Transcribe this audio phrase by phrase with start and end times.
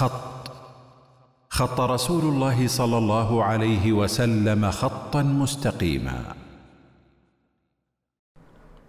[0.00, 0.52] خط.
[1.48, 6.34] خط رسول الله صلى الله عليه وسلم خطا مستقيما.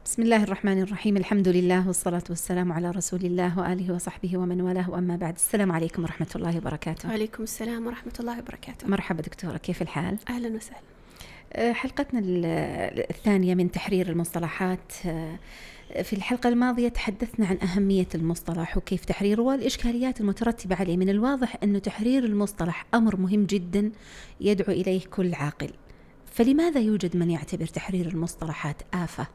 [0.05, 1.17] بسم الله الرحمن الرحيم.
[1.17, 4.89] الحمد لله والصلاة والسلام على رسول الله وآله وصحبه ومن والاه.
[4.89, 7.09] وأما بعد السلام عليكم ورحمة الله وبركاته.
[7.09, 8.87] وعليكم السلام ورحمة الله وبركاته.
[8.87, 11.00] مرحبا دكتورة كيف الحال؟ أهلا وسهلا.
[11.55, 12.21] حلقتنا
[13.09, 14.93] الثانية من تحرير المصطلحات.
[15.05, 15.39] أه،
[16.03, 20.97] في الحلقة الماضية تحدثنا عن أهمية المصطلح وكيف تحريره والإشكاليات المترتبة عليه.
[20.97, 23.91] من الواضح أن تحرير المصطلح أمر مهم جدا
[24.41, 25.69] يدعو إليه كل عاقل.
[26.31, 29.27] فلماذا يوجد من يعتبر تحرير المصطلحات آفة؟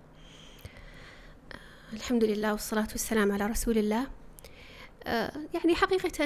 [1.92, 4.00] الحمد لله والصلاة والسلام على رسول الله.
[4.00, 4.25] آه،
[5.54, 6.24] يعني حقيقة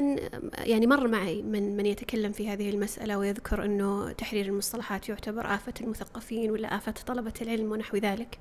[0.59, 5.75] يعني مر معي من من يتكلم في هذه المسألة ويذكر أنه تحرير المصطلحات يعتبر آفة
[5.81, 8.39] المثقفين ولا آفة طلبة العلم ونحو ذلك.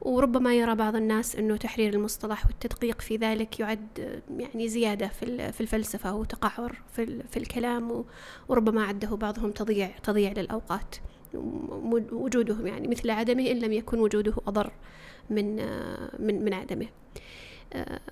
[0.00, 6.14] وربما يرى بعض الناس أنه تحرير المصطلح والتدقيق في ذلك يعد يعني زيادة في الفلسفة
[6.14, 8.04] وتقعر في, في الكلام
[8.48, 10.96] وربما عده بعضهم تضيع تضيع للأوقات.
[12.12, 14.72] وجودهم يعني مثل عدمه إن لم يكن وجوده أضر
[15.30, 15.56] من
[16.18, 16.86] من من عدمه.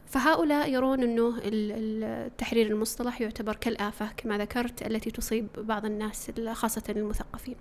[0.06, 7.56] فهؤلاء يرون أنه التحرير المصطلح يعتبر كالآفة كما ذكرت التي تصيب بعض الناس خاصة المثقفين.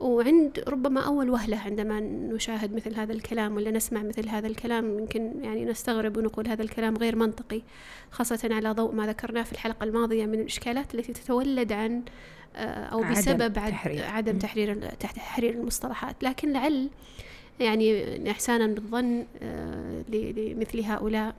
[0.00, 5.44] وعند ربما أول وهلة عندما نشاهد مثل هذا الكلام ولا نسمع مثل هذا الكلام يمكن
[5.44, 7.62] يعني نستغرب ونقول هذا الكلام غير منطقي
[8.10, 12.02] خاصة على ضوء ما ذكرناه في الحلقة الماضية من الإشكالات التي تتولد عن
[12.56, 16.24] أو بسبب عدم تحرير, عدم تحرير تحرير المصطلحات.
[16.24, 16.90] لكن لعل
[17.60, 21.34] يعني إحسانا بالظن آه، لمثل هؤلاء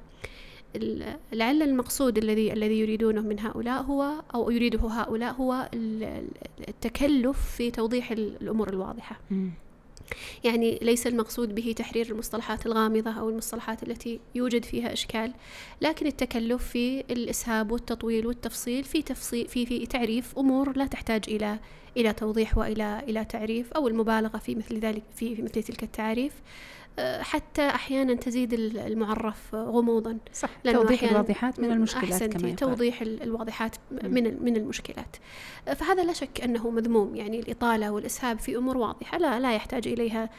[1.33, 5.69] لعل المقصود الذي الذي يريدونه من هؤلاء هو أو يريده هؤلاء هو
[6.67, 9.19] التكلف في توضيح الأمور الواضحة.
[10.43, 15.33] يعني ليس المقصود به تحرير المصطلحات الغامضة أو المصطلحات التي يوجد فيها إشكال
[15.81, 21.59] لكن التكلف في الإسهاب والتطويل والتفصيل في تفصيل في في تعريف أمور لا تحتاج إلى
[21.97, 26.33] إلى توضيح وإلى إلى تعريف أو المبالغة في مثل ذلك في, في مثل تلك التعاريف
[26.99, 30.17] حتى أحيانا تزيد المعرف غموضا.
[30.33, 32.55] صح توضيح الواضحات من المشكلات كما يقال.
[32.55, 35.15] توضيح الواضحات من من المشكلات.
[35.75, 39.17] فهذا لا شك أنه مذموم يعني الإطالة والإسهاب في أمور واضحة.
[39.17, 40.29] لا لا يحتاج إليها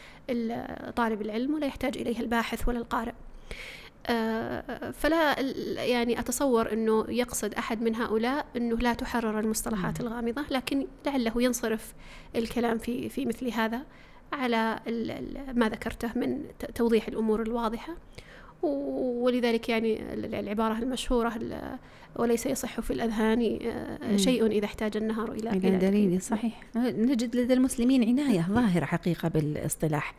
[0.97, 3.13] طالب العلم ولا يحتاج إليها الباحث ولا القارئ.
[4.09, 5.41] آه، فلا
[5.85, 11.95] يعني أتصور أنه يقصد أحد من هؤلاء أنه لا تحرر المصطلحات الغامضة لكن لعله ينصرف
[12.37, 13.83] الكلام في في مثل هذا.
[14.33, 14.81] على
[15.55, 16.39] ما ذكرته من
[16.75, 17.97] توضيح الأمور الواضحة.
[18.63, 21.33] ولذلك يعني العبارة المشهورة
[22.17, 26.63] وليس يصح في الأذهان آه، شيء إذا احتاج النهار إلى إلى دليل صحيح.
[26.77, 30.15] نجد لدى المسلمين عناية ظاهرة حقيقة بالاصطلاح.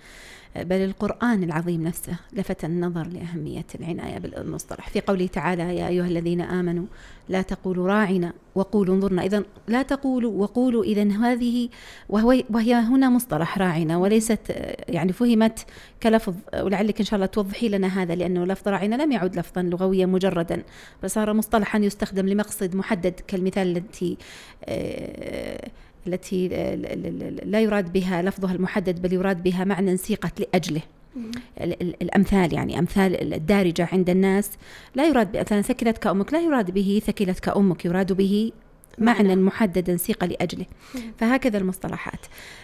[0.55, 4.89] بل القرآن العظيم نفسه لفت النظر لأهمية العناية بالمصطلح.
[4.89, 6.85] في قوله تعالى يا أيها الذين آمنوا
[7.29, 9.25] لا تقولوا راعنا وقولوا انظرنا.
[9.25, 11.69] إذا لا تقولوا وقولوا إذا هذه
[12.09, 14.39] وهو وهي هنا مصطلح راعنا وليست
[14.89, 15.65] يعني فهمت
[16.03, 20.05] كلفظ ولعلك إن شاء الله توضحي لنا هذا لأنه لفظ راعنا لم يعد لفظا لغويا
[20.05, 20.63] مجردا
[21.03, 24.17] بل صار مصطلحا يستخدم لمقصد محدد كالمثال التي
[26.07, 26.47] التي
[27.43, 30.81] لا يراد بها لفظها المحدد بل يراد بها معنى سيقت لأجله.
[32.01, 34.49] الأمثال يعني أمثال الدارجة عند الناس.
[34.95, 38.51] لا يراد مثلا ثكلتك أمك لا يراد به ثكلتك أمك يراد به
[38.97, 40.65] معنى محددا سيق لأجله.
[41.17, 42.19] فهكذا المصطلحات.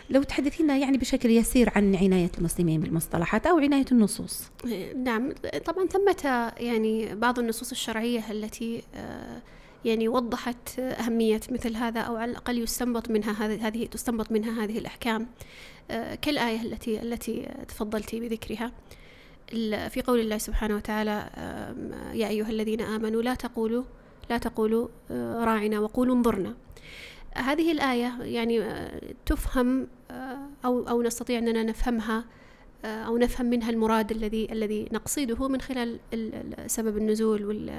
[0.09, 4.51] لو تحدثينا يعني بشكل يسير عن عناية المسلمين بالمصطلحات أو عناية النصوص.
[5.03, 5.33] نعم.
[5.65, 9.41] طبعا ثمة يعني بعض النصوص الشرعية التي آه
[9.85, 15.27] يعني وضحت أهمية مثل هذا أو على الأقل يستنبط منها هذه تستنبط منها هذه الأحكام.
[16.21, 18.71] كالآية التي التي تفضلت بذكرها.
[19.89, 21.29] في قول الله سبحانه وتعالى
[22.13, 23.83] يا أيها الذين آمنوا لا تقولوا
[24.29, 26.53] لا تقولوا آه، راعنا وقولوا انظرنا.
[27.35, 29.87] هذه الآية يعني آه، تفهم
[30.65, 32.25] أو أو نستطيع أننا نفهمها
[32.85, 35.99] أو نفهم منها المراد الذي الذي نقصده من خلال
[36.67, 37.69] سبب النزول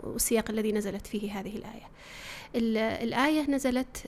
[0.00, 1.90] والسياق الذي نزلت فيه هذه الآية.
[3.02, 4.06] الآية نزلت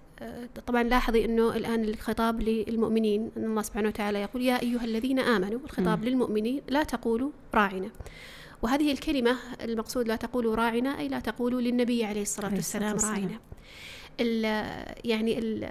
[0.66, 5.60] طبعا لاحظي أنه الآن الخطاب للمؤمنين أن الله سبحانه وتعالى يقول يا أيها الذين آمنوا
[5.64, 6.04] الخطاب م.
[6.04, 7.90] للمؤمنين لا تقولوا راعنا
[8.62, 13.38] وهذه الكلمة المقصود لا تقولوا راعنا أي لا تقولوا للنبي عليه الصلاة والسلام راعنا
[14.20, 14.44] ال
[15.04, 15.64] يعني ال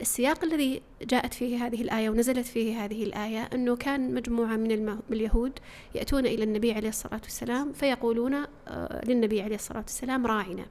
[0.00, 5.52] السياق الذي جاءت فيه هذه الآية ونزلت فيه هذه الآية أنه كان مجموعة من اليهود
[5.94, 10.66] يأتون إلى النبي عليه الصلاة والسلام فيقولون آه، للنبي عليه الصلاة والسلام راعنا.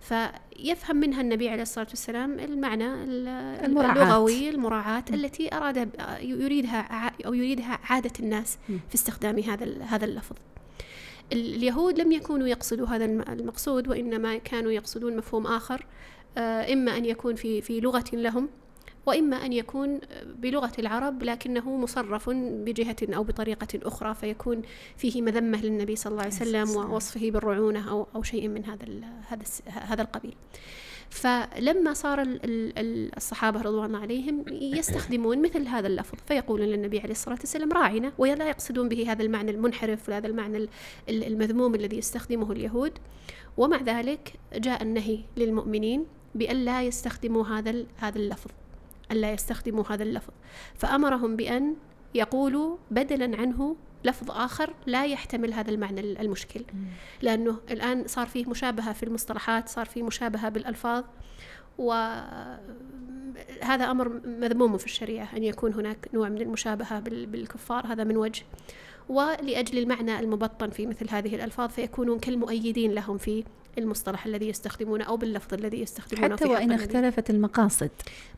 [0.00, 3.04] فيفهم منها النبي عليه الصلاة والسلام المعنى
[3.64, 5.90] اللغوي المراعاة التي أراد
[6.20, 10.36] يريدها أو يريدها عادة الناس في استخدام هذا هذا اللفظ.
[11.32, 15.86] اليهود لم يكونوا يقصدوا هذا المقصود وإنما كانوا يقصدون مفهوم آخر آه،
[16.38, 18.48] إما أن يكون في في لغة لهم
[19.06, 20.00] وإما أن يكون
[20.38, 24.62] بلغة العرب لكنه مصرف بجهة أو بطريقة أخرى فيكون
[24.96, 28.86] فيه مذمة للنبي صلى الله عليه وسلم ووصفه بالرعونة أو أو شيء من هذا
[29.28, 30.34] هذا هذا القبيل.
[31.10, 32.38] فلما صار
[33.16, 38.48] الصحابة رضوان الله عليهم يستخدمون مثل هذا اللفظ فيقولون للنبي عليه الصلاة والسلام راعنا ولا
[38.48, 40.68] يقصدون به هذا المعنى المنحرف وهذا المعنى
[41.08, 42.92] المذموم الذي يستخدمه اليهود
[43.56, 48.50] ومع ذلك جاء النهي للمؤمنين بألا يستخدموا هذا هذا اللفظ.
[49.12, 50.32] ألا يستخدموا هذا اللفظ.
[50.74, 51.74] فأمرهم بأن
[52.14, 56.64] يقولوا بدلا عنه لفظ آخر لا يحتمل هذا المعنى المشكل.
[57.22, 61.04] لأنه الآن صار فيه مشابهة في المصطلحات صار فيه مشابهة بالألفاظ
[61.78, 62.60] وهذا
[63.90, 68.42] أمر مذموم في الشريعة أن يكون هناك نوع من المشابهة بالكفار هذا من وجه.
[69.08, 73.44] ولأجل المعنى المبطن في مثل هذه الألفاظ فيكونون كالمؤيدين لهم في
[73.78, 77.90] المصطلح الذي يستخدمونه أو باللفظ الذي يستخدمونه حتى وإن اختلفت المقاصد.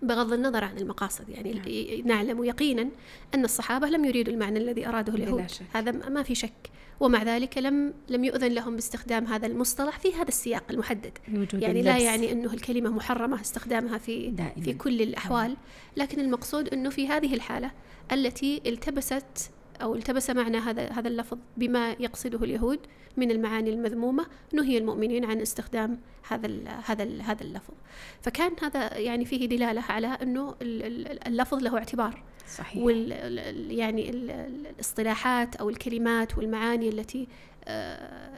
[0.02, 2.08] بغض النظر عن المقاصد يعني نعم.
[2.08, 2.88] نعلم يقينا
[3.34, 5.46] أن الصحابة لم يريدوا المعنى الذي أراده اليهود.
[5.72, 6.70] هذا ما في شك.
[7.00, 11.18] ومع ذلك لم لم يؤذن لهم باستخدام هذا المصطلح في هذا السياق المحدد.
[11.52, 14.64] يعني لا يعني أنه الكلمة محرمة استخدامها في دائما.
[14.64, 15.56] في كل الأحوال.
[15.96, 17.70] لكن المقصود أنه في هذه الحالة
[18.12, 19.50] التي التبست
[19.82, 22.78] أو التبس معنى هذا هذا اللفظ بما يقصده اليهود
[23.16, 25.98] من المعاني المذمومة نهي المؤمنين عن استخدام
[26.28, 27.74] هذا ال هذا ال هذا اللفظ.
[28.22, 32.22] فكان هذا يعني فيه دلالة على أنه اللفظ له اعتبار.
[32.56, 32.82] صحيح.
[32.82, 37.28] وال يعني الاصطلاحات أو الكلمات والمعاني التي
[37.64, 38.30] آه،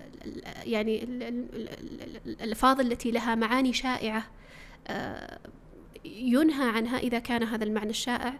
[0.65, 1.05] يعني
[2.27, 4.25] الألفاظ التي لها معاني شائعة
[4.87, 5.39] آه،
[6.05, 8.35] ينهى عنها إذا كان هذا المعنى الشائع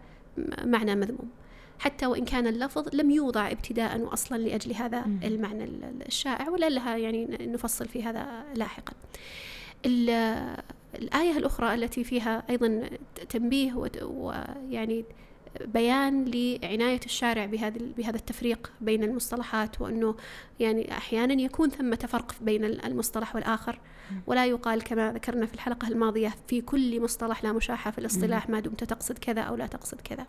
[0.65, 1.31] معنى مذموم.
[1.79, 5.65] حتى وإن كان اللفظ لم يوضع ابتداء وأصلا لأجل هذا المعنى
[6.07, 8.93] الشائع ولعلها يعني نفصل في هذا لاحقا.
[10.95, 12.91] الآية الأخرى التي فيها أيضا
[13.29, 15.05] تنبيه ويعني
[15.61, 20.17] بيان لعناية الشارع بهذا بهذا التفريق بين المصطلحات وأنه
[20.61, 23.79] يعني أحيانا يكون ثمة فرق بين المصطلح والآخر.
[24.27, 28.61] ولا يقال كما ذكرنا في الحلقة الماضية في كل مصطلح لا مشاحة في الاصطلاح ما
[28.61, 30.27] دمت تقصد كذا أو لا تقصد كذا.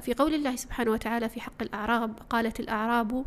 [0.00, 3.24] في قول الله سبحانه وتعالى في حق الأعراب قالت الأعراب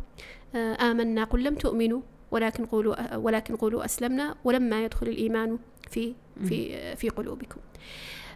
[0.54, 2.00] آه، آمنا قل لم تؤمنوا
[2.30, 5.58] ولكن قولوا ولكن قولوا أسلمنا ولما يدخل الإيمان
[5.90, 6.14] في
[6.48, 7.60] في في قلوبكم.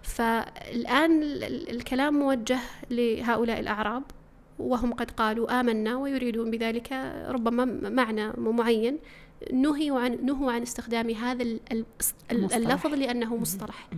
[0.02, 1.22] فالآن
[1.70, 2.58] الكلام موجه
[2.90, 4.02] لهؤلاء ص
[4.58, 6.92] وهم قد قالوا آمنا ويريدون بذلك
[7.28, 8.98] ربما معنى معين
[9.52, 11.58] نهوا عن نهوا عن استخدام هذا
[12.30, 13.88] اللفظ لأنه مصطلح.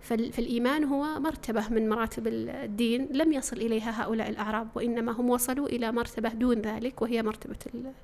[0.00, 5.92] فالإيمان هو مرتبة من مراتب الدين لم يصل إليها هؤلاء الأعراب وإنما هم وصلوا إلى
[5.92, 7.56] مرتبة دون ذلك وهي مرتبة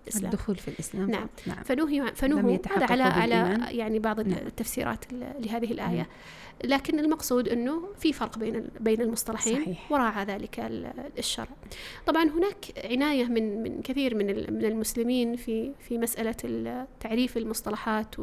[0.04, 1.62] الإسلام الدخول في الإسلام نعم, نعم.
[1.64, 4.46] فنهي فنهوا هذا على على يعني بعض نعم.
[4.46, 6.06] التفسيرات لهذه الآية نعم.
[6.64, 9.92] لكن المقصود إنه في فرق بين بين المصطلحين صحيح.
[9.92, 10.60] وراعى ذلك
[11.18, 11.48] الشرع.
[12.06, 18.18] طبعا هناك عناية من من كثير من من المسلمين في في مسألة تعريف المصطلحات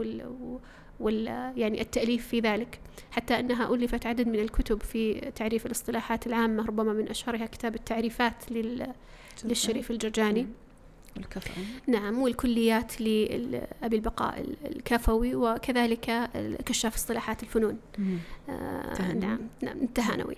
[1.55, 2.79] يعني التأليف في ذلك.
[3.11, 8.51] حتى أنها ألفت عدد من الكتب في تعريف الاصطلاحات العامة ربما من أشهرها كتاب التعريفات
[8.51, 8.93] لل
[9.45, 10.47] للشريف الجرجاني.
[11.17, 16.29] الكفوي نعم والكليات لأبي البقاء الكفوي وكذلك
[16.65, 17.77] كشاف اصطلاحات الفنون.
[18.49, 20.35] آه نعم نعم التهانوي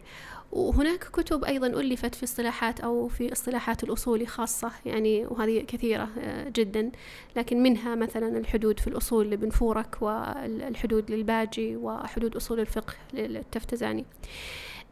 [0.55, 6.49] وهناك كتب أيضا ألفت في اصطلاحات أو في اصطلاحات الأصول خاصة يعني وهذه كثيرة آه،
[6.49, 6.91] جدا.
[7.35, 14.05] لكن منها مثلا الحدود في الأصول لابن فورك والحدود للباجي وحدود أصول الفقه للتفتزاني.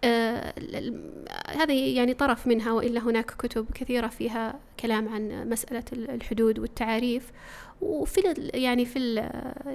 [0.04, 0.54] آه
[1.48, 7.32] هذه يعني طرف منها وإلا هناك كتب كثيرة فيها كلام عن مسألة الحدود والتعاريف.
[7.82, 8.22] وفي
[8.54, 9.16] يعني في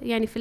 [0.03, 0.39] يعني في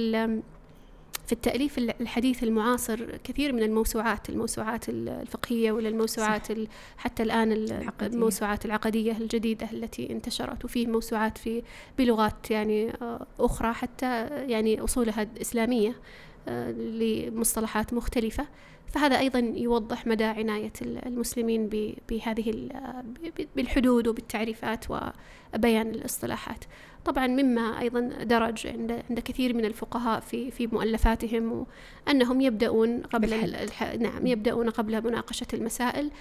[1.27, 6.47] في التأليف الحديث المعاصر كثير من الموسوعات الموسوعات الفقهية ولا الموسوعات
[6.97, 8.07] حتى الآن العقدية.
[8.07, 11.63] الموسوعات العقدية الجديدة التي انتشرت وفيه موسوعات في
[11.97, 15.95] بلغات يعني آه، أخرى حتى يعني أصولها إسلامية
[16.77, 18.47] لمصطلحات مختلفة.
[18.87, 21.69] فهذا أيضا يوضح مدى عناية المسلمين
[22.09, 22.69] بهذه
[23.55, 26.63] بالحدود وبالتعريفات وبيان الاصطلاحات.
[27.05, 31.65] طبعا مما أيضا درج عند عند كثير من الفقهاء في في مؤلفاتهم
[32.09, 33.95] أنهم يبدأون قبل الح...
[33.95, 36.11] نعم يبدأون قبل مناقشة المسائل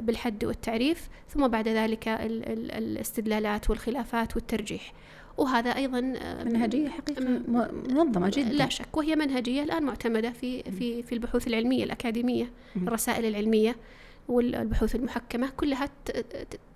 [0.00, 4.92] بالحد والتعريف ثم بعد ذلك الاستدلالات والخلافات والترجيح.
[5.38, 6.00] وهذا أيضا
[6.44, 7.24] منهجية حقيقة
[7.88, 8.52] منظمة جدا.
[8.52, 13.76] لا شك وهي منهجية الآن معتمدة في في في البحوث العلمية الأكاديمية الرسائل العلمية
[14.28, 15.88] والبحوث المحكمة كلها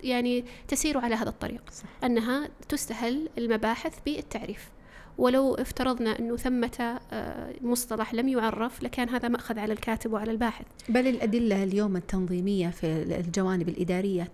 [0.03, 1.61] يعني تسير على هذا الطريق.
[1.71, 1.85] صح.
[2.03, 4.69] أنها تستهل المباحث بالتعريف.
[5.17, 10.65] ولو افترضنا أنه ثمة آه، مصطلح لم يعرف لكان هذا مأخذ على الكاتب وعلى الباحث.
[10.89, 12.85] بل الأدلة اليوم التنظيمية في
[13.19, 14.31] الجوانب الإدارية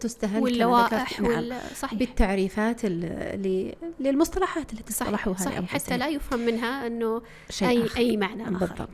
[0.00, 1.52] تستهل واللوائح نعم.
[1.76, 1.98] صحيح.
[1.98, 2.84] بالتعريفات
[4.00, 5.66] للمصطلحات التي اصطلحوها صحيح.
[5.66, 7.98] حتى لا يفهم منها أنه شيء أي, آخر.
[7.98, 8.50] أي معنى آخر.
[8.52, 8.88] بالضبط.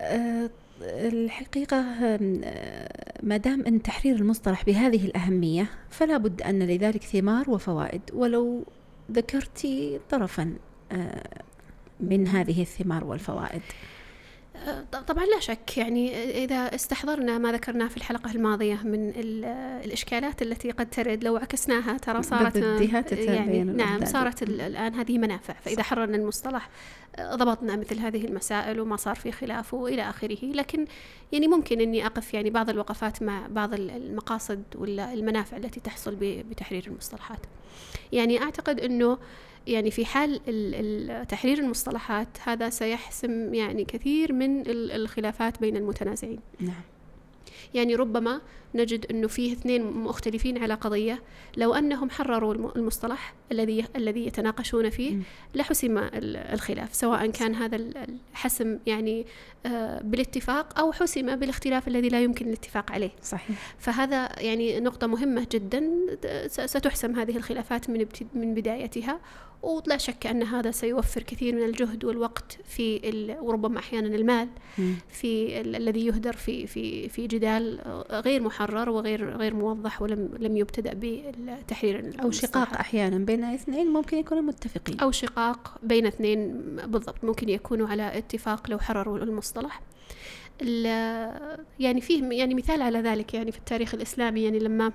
[0.00, 0.50] آه
[0.82, 1.84] الحقيقة
[3.22, 8.00] ما دام أن تحرير المصطلح بهذه الأهمية فلا بد أن لذلك ثمار وفوائد.
[8.12, 8.64] ولو
[9.12, 10.54] ذكرتي طرفا
[10.92, 11.42] آه،
[12.00, 13.62] من هذه الثمار والفوائد.
[15.08, 19.12] طبعا لا شك يعني إذا استحضرنا ما ذكرناه في الحلقة الماضية من
[19.84, 22.56] الإشكالات التي قد ترد لو عكسناها ترى صارت
[23.12, 25.54] يعني نعم صارت الآن هذه منافع.
[25.54, 26.70] فإذا حررنا المصطلح
[27.20, 30.44] ضبطنا مثل هذه المسائل وما صار في خلاف وإلى آخره.
[30.44, 30.86] لكن
[31.32, 36.84] يعني ممكن أني أقف يعني بعض الوقفات مع بعض المقاصد ولا المنافع التي تحصل بتحرير
[36.86, 37.40] المصطلحات.
[38.12, 39.18] يعني أعتقد أنه
[39.66, 40.40] يعني في حال
[41.28, 46.40] تحرير المصطلحات هذا سيحسم يعني كثير من الخلافات بين المتنازعين.
[46.60, 46.82] نعم.
[47.74, 48.40] يعني ربما
[48.74, 51.22] نجد أنه فيه اثنين مختلفين على قضية.
[51.56, 55.18] لو أنهم حرروا المصطلح الذي الذي يتناقشون فيه
[55.54, 55.98] لحسم
[56.52, 59.26] الخلاف سواء كان هذا الحسم يعني
[59.66, 63.10] آه، بالاتفاق أو حسم بالاختلاف الذي لا يمكن الاتفاق عليه.
[63.22, 63.56] صحيح.
[63.78, 65.90] فهذا يعني نقطة مهمة جدا.
[66.46, 69.20] ستحسم هذه الخلافات من من بدايتها.
[69.62, 73.00] ولا شك أن هذا سيوفر كثير من الجهد والوقت في
[73.40, 74.48] وربما أحيانا المال
[75.08, 80.94] في الذي يهدر في في في جدال غير محرر وغير غير موضح ولم لم يبتدأ
[80.94, 85.00] بالتحرير أو شقاق أحيانا بين اثنين ممكن يكونوا متفقين.
[85.00, 86.52] أو شقاق بين اثنين
[86.86, 89.80] بالضبط ممكن يكونوا على اتفاق لو حرروا المصطلح.
[91.80, 94.92] يعني فيه يعني مثال على ذلك يعني في التاريخ الإسلامي يعني لما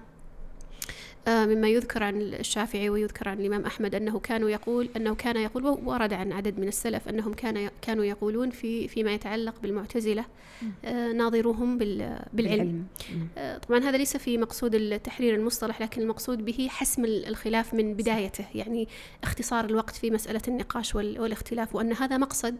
[1.28, 6.14] مما يذكر عن الشافعي ويذكر عن الإمام أحمد أنه كانوا يقول أنه كان يقول ورد
[6.14, 10.26] عن عدد من السلف أنهم كان كانوا يقولون في فيما يتعلق بالمعتزلة
[10.86, 11.78] آه، ناظروهم
[12.34, 12.86] بالعلم.
[13.38, 18.46] آه، طبعا هذا ليس في مقصود التحرير المصطلح لكن المقصود به حسم الخلاف من بدايته
[18.56, 18.88] يعني
[19.24, 22.56] اختصار الوقت في مسألة النقاش والاختلاف وأن هذا مقصد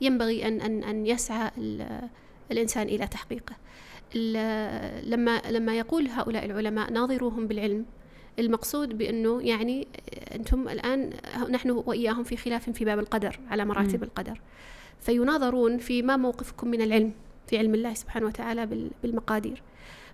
[0.00, 1.50] ينبغي أن أن أن يسعى
[2.50, 3.56] الإنسان إلى تحقيقه.
[5.04, 7.84] لما لما يقول هؤلاء العلماء ناظروهم بالعلم
[8.38, 9.88] المقصود بأنه يعني
[10.34, 11.10] أنتم الآن
[11.50, 14.02] نحن وإياهم في خلاف في باب القدر على مراتب م.
[14.02, 14.40] القدر
[15.00, 17.12] فيناظرون في ما موقفكم من العلم
[17.46, 19.62] في علم الله سبحانه وتعالى بالمقادير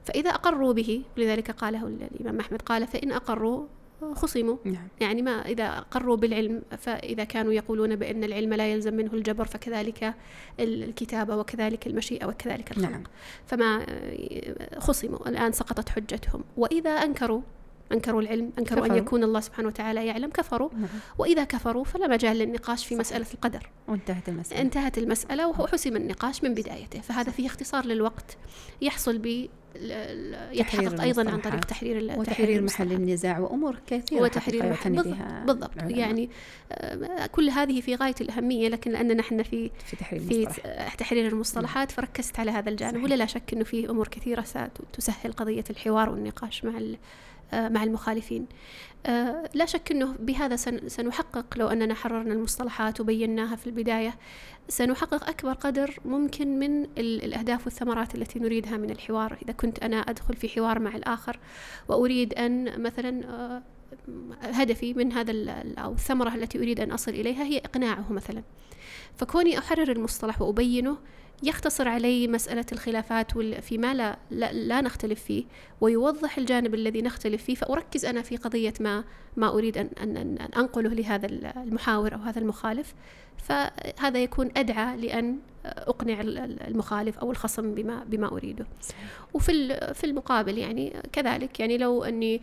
[0.04, 3.66] فإذا أقروا به لذلك قاله الإمام أحمد قال فإن أقروا
[4.12, 4.88] خصموا نعم.
[5.00, 10.14] يعني ما إذا أقروا بالعلم فإذا كانوا يقولون بأن العلم لا يلزم منه الجبر فكذلك
[10.60, 13.04] الكتابة وكذلك المشيئة وكذلك الخلق نعم.
[13.46, 13.86] فما
[14.78, 17.40] خصموا الآن سقطت حجتهم وإذا أنكروا
[17.92, 18.98] أنكروا العلم أنكروا كفروا.
[18.98, 20.70] أن يكون الله سبحانه وتعالى يعلم كفروا.
[20.72, 20.88] نعم.
[21.18, 23.00] وإذا كفروا فلا مجال للنقاش في صحيح.
[23.00, 23.70] مسألة القدر.
[23.88, 24.60] وانتهت المسألة.
[24.60, 28.36] انتهت المسألة وحسم النقاش من بدايته فهذا فيه اختصار للوقت
[28.82, 29.48] يحصل ب
[30.52, 35.90] يتحقق أيضا عن طريق تحرير وتحرير محل النزاع وأمور كثيرة وتحرير محل بالضبط, بالضبط.
[35.90, 36.30] يعني
[36.72, 40.46] آه، كل هذه في غاية الأهمية لكن لأننا إحنا في في تحرير في
[40.98, 42.92] تحرير المصطلحات فركزت على هذا الجانب.
[42.94, 43.04] صحيح.
[43.04, 46.96] ولا لا شك إنه في أمور كثيرة ستسهل قضية الحوار والنقاش مع آه،
[47.52, 48.46] مع المخالفين.
[49.06, 54.14] آه، لا شك أنه بهذا سنحقق لو أننا حررنا المصطلحات وبيناها في البداية
[54.68, 59.38] سنحقق أكبر قدر ممكن من الأهداف والثمرات التي نريدها من الحوار.
[59.42, 61.38] إذا كنت أنا أدخل في حوار مع الآخر
[61.88, 63.62] وأريد أن مثلا آه،
[64.42, 65.32] هدفي من هذا
[65.78, 68.42] أو الثمرة التي أريد أن أصل إليها هي إقناعه مثلا.
[69.16, 70.96] فكوني أحرر المصطلح وأبينه
[71.42, 75.44] يختصر علي مسألة الخلافات فيما لا, لا, لا نختلف فيه
[75.80, 79.04] ويوضح الجانب الذي نختلف فيه فأركز أنا في قضية ما
[79.36, 81.26] ما أريد أن, أن, أن أنقله لهذا
[81.56, 82.94] المحاور أو هذا المخالف.
[83.38, 86.20] فهذا يكون أدعى لأن أقنع
[86.68, 88.66] المخالف أو الخصم بما بما أريده.
[89.34, 92.40] وفي في المقابل يعني كذلك يعني لو أني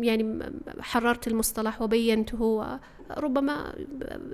[0.00, 2.78] يعني حررت المصطلح وبينته
[3.16, 3.74] ربما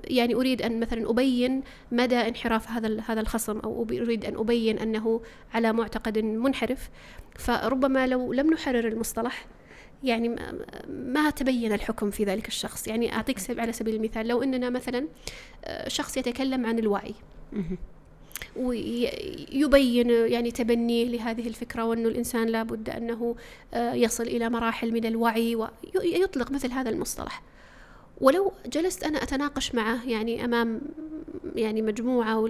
[0.03, 5.21] يعني أريد أن مثلا أبين مدى انحراف هذا هذا الخصم أو أريد أن أبين أنه
[5.53, 6.89] على معتقد منحرف.
[7.35, 9.45] فربما لو لم نحرر المصطلح
[10.03, 10.35] يعني
[10.89, 12.87] ما تبين الحكم في ذلك الشخص.
[12.87, 15.07] يعني أعطيك على سبيل المثال لو أننا مثلا
[15.65, 17.15] آه، شخص يتكلم عن الوعي.
[18.55, 23.35] ويبين يعني تبنيه لهذه الفكرة وأنه الإنسان لابد أنه
[23.73, 27.41] آه، يصل إلى مراحل من الوعي ويطلق مثل هذا المصطلح.
[28.21, 30.81] ولو جلست أنا أتناقش معه يعني أمام
[31.55, 32.49] يعني مجموعة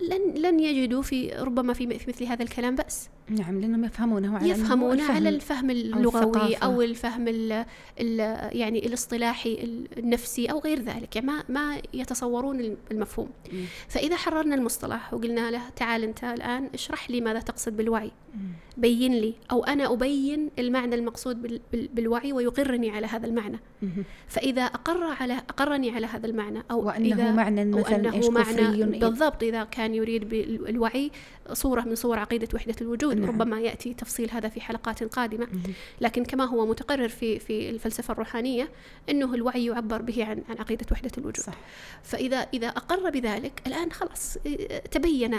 [0.00, 3.08] لن لن يجدوا في ربما في مثل هذا الكلام بأس.
[3.30, 5.16] نعم لأنهم يفهمونه على يفهمونه الفهم.
[5.16, 6.56] على الفهم اللغوي الثقافة.
[6.56, 7.64] أو الفهم ال
[8.00, 8.18] ال
[8.56, 9.58] يعني الاصطلاحي
[9.98, 13.64] النفسي أو غير ذلك يعني ما ما يتصورون المفهوم مم.
[13.88, 18.40] فإذا حررنا المصطلح وقلنا له تعال أنت الآن اشرح لي ماذا تقصد بالوعي مم.
[18.76, 23.90] بين لي أو أنا أبين المعنى المقصود بال- بال- بالوعي ويقرني على هذا المعنى مم.
[24.28, 28.56] فإذا أقر على أقرني على هذا المعنى أو وأنه إذا معنى مثلا إيش أنه معنى
[28.62, 31.10] كفري بالضبط إذا كان يريد بالوعي
[31.52, 33.28] صورة من صور عقيدة وحدة الوجود نعم.
[33.30, 35.46] ربما يأتي تفصيل هذا في حلقات قادمة.
[35.52, 35.62] مم.
[36.00, 38.68] لكن كما هو متقرر في في الفلسفة الروحانية
[39.10, 41.36] أنه الوعي يعبر به عن عن عقيدة وحدة الوجود.
[41.44, 41.54] صح.
[42.02, 45.38] فإذا إذا أقر بذلك الآن خلاص إيه، تبين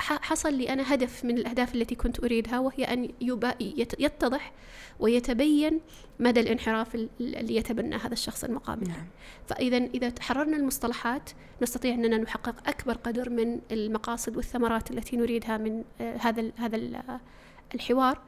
[0.00, 3.08] حصل لي أنا هدف من الأهداف التي كنت أريدها وهي أن
[3.98, 4.52] يتضح
[5.00, 5.80] ويتبين
[6.20, 8.88] مدى الانحراف ال- اللي يتبنى هذا الشخص المقابل.
[8.88, 9.06] نعم.
[9.46, 11.30] فإذا إذا حررنا المصطلحات
[11.62, 17.00] نستطيع أننا نحقق أكبر قدر من المقاصد والثمرات التي نريدها من آه، هذا هذا ال-
[17.74, 18.18] الحوار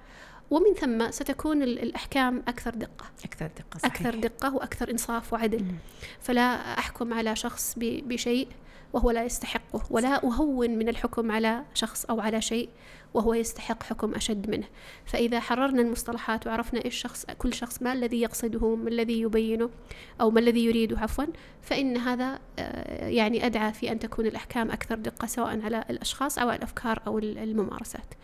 [0.50, 3.85] ومن ثم ستكون ال- الأحكام أكثر دقة أكثر دقة صحيح.
[3.97, 5.75] أكثر دقة وأكثر إنصاف وعدل مم.
[6.21, 8.49] فلا أحكم على شخص بشيء
[8.93, 12.69] وهو لا يستحقه ولا أهون من الحكم على شخص أو على شيء
[13.15, 14.67] وهو يستحق حكم أشد منه.
[15.05, 19.71] فإذا حررنا المصطلحات وعرفنا إيش شخص كل شخص ما الذي يقصده ما الذي يبينه
[20.21, 21.25] أو ما الذي يريده عفوا
[21.62, 26.50] فإن هذا آه، يعني أدعى في أن تكون الأحكام أكثر دقة سواء على الأشخاص أو
[26.50, 28.15] الأفكار أو ال- الممارسات.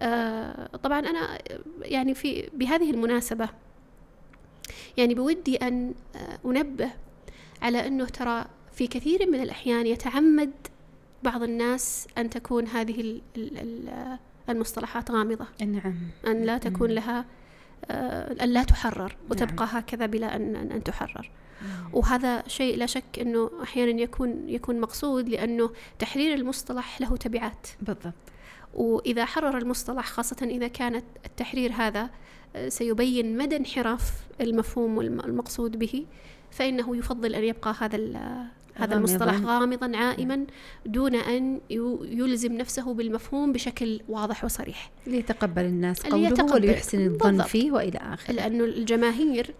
[0.00, 1.38] آه، طبعا أنا
[1.82, 3.48] يعني في بهذه المناسبة
[4.96, 6.90] يعني بودي أن آه، أنبه
[7.62, 10.52] على أنه ترى في كثير من الأحيان يتعمد
[11.24, 15.46] بعض الناس أن تكون هذه ال- ال- ال- المصطلحات غامضة.
[15.60, 15.94] نعم.
[16.26, 16.90] أن لا تكون.
[16.90, 17.24] لها
[17.90, 21.30] آه، أن لا تحرر وتبقى هكذا بلا أن أن تحرر.
[21.92, 27.66] وهذا شيء لا شك أنه أحيانا يكون يكون مقصود لأنه تحرير المصطلح له تبعات.
[27.82, 28.14] بالضبط.
[28.74, 32.10] وإذا حرر المصطلح خاصة إذا كان التحرير هذا
[32.56, 36.06] آه، سيبين مدى انحراف المفهوم والمقصود به
[36.50, 38.96] فإنه يفضل أن يبقى هذا ال- هذا غامضاً.
[38.96, 40.46] المصطلح غامضا عائما
[40.86, 41.60] دون أن
[42.10, 46.54] يلزم نفسه بالمفهوم بشكل واضح وصريح ليتقبل الناس قوله يتقبل.
[46.54, 47.42] وليحسن الظن.
[47.42, 49.54] فيه وإلى آخره لأنه الجماهير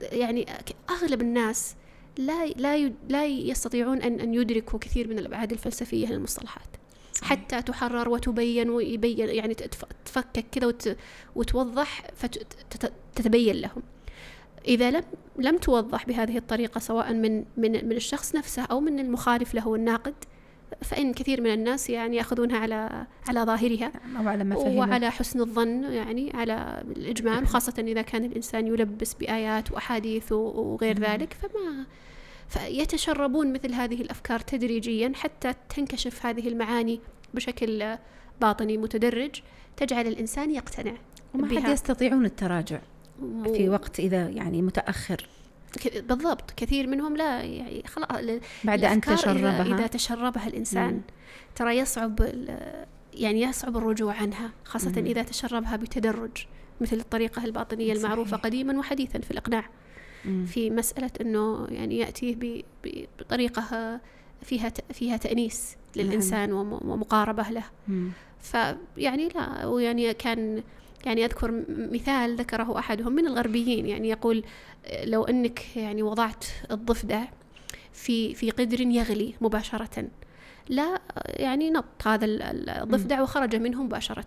[0.00, 0.46] يعني
[0.90, 1.74] أغلب الناس
[2.18, 6.68] لا لا لا يستطيعون أن أن يدركوا كثير من الأبعاد الفلسفية للمصطلحات.
[7.22, 9.54] حتى تحرر وتبين ويبين يعني
[10.04, 10.96] تفكك كذا وت
[11.36, 12.10] وتوضح
[12.70, 13.82] فتتبين لهم
[14.66, 15.02] إذا لم
[15.38, 20.14] لم توضح بهذه الطريقة سواء من من من الشخص نفسه أو من المخالف له الناقد
[20.82, 25.84] فإن كثير من الناس يعني يأخذونها على على ظاهرها أو على فهموا وعلى حسن الظن
[25.84, 30.98] يعني على الإجمال وخاصة إذا كان الإنسان يلبس بآيات وأحاديث وغير.
[30.98, 31.86] ذلك فما
[32.48, 37.00] فيتشربون مثل هذه الأفكار تدريجيا حتى تنكشف هذه المعاني
[37.34, 37.96] بشكل
[38.40, 39.40] باطني متدرج
[39.76, 40.94] تجعل الإنسان يقتنع
[41.34, 41.68] وما حد.
[41.68, 42.78] يستطيعون التراجع
[43.44, 45.26] في وقت إذا يعني متأخر
[45.80, 48.08] ك- بالضبط كثير منهم لا يعني خلاص
[48.64, 51.00] بعد إذا, تشربها إذا تشربها الإنسان مم.
[51.54, 52.20] ترى يصعب
[53.14, 55.06] يعني يصعب الرجوع عنها خاصة مم.
[55.06, 56.46] إذا تشربها بتدرج
[56.80, 58.04] مثل الطريقة الباطنية صحيح.
[58.04, 59.64] المعروفة قديما وحديثا في الإقناع
[60.24, 60.46] مم.
[60.46, 64.00] في مسألة أنه يعني يأتيه ب- ب- بطريقة
[64.42, 67.64] فيها فيها تأنيس للإنسان وم- ومقاربة له.
[68.40, 70.62] فيعني لا ويعني كان
[71.06, 73.86] يعني أذكر م- مثال ذكره أحدهم من الغربيين.
[73.86, 74.44] يعني يقول
[74.86, 77.24] آه، لو أنك يعني وضعت الضفدع
[77.92, 80.04] في في قدر يغلي مباشرة
[80.68, 84.24] لا آه، يعني نط هذا ال- ال- الضفدع وخرج منه مباشرة.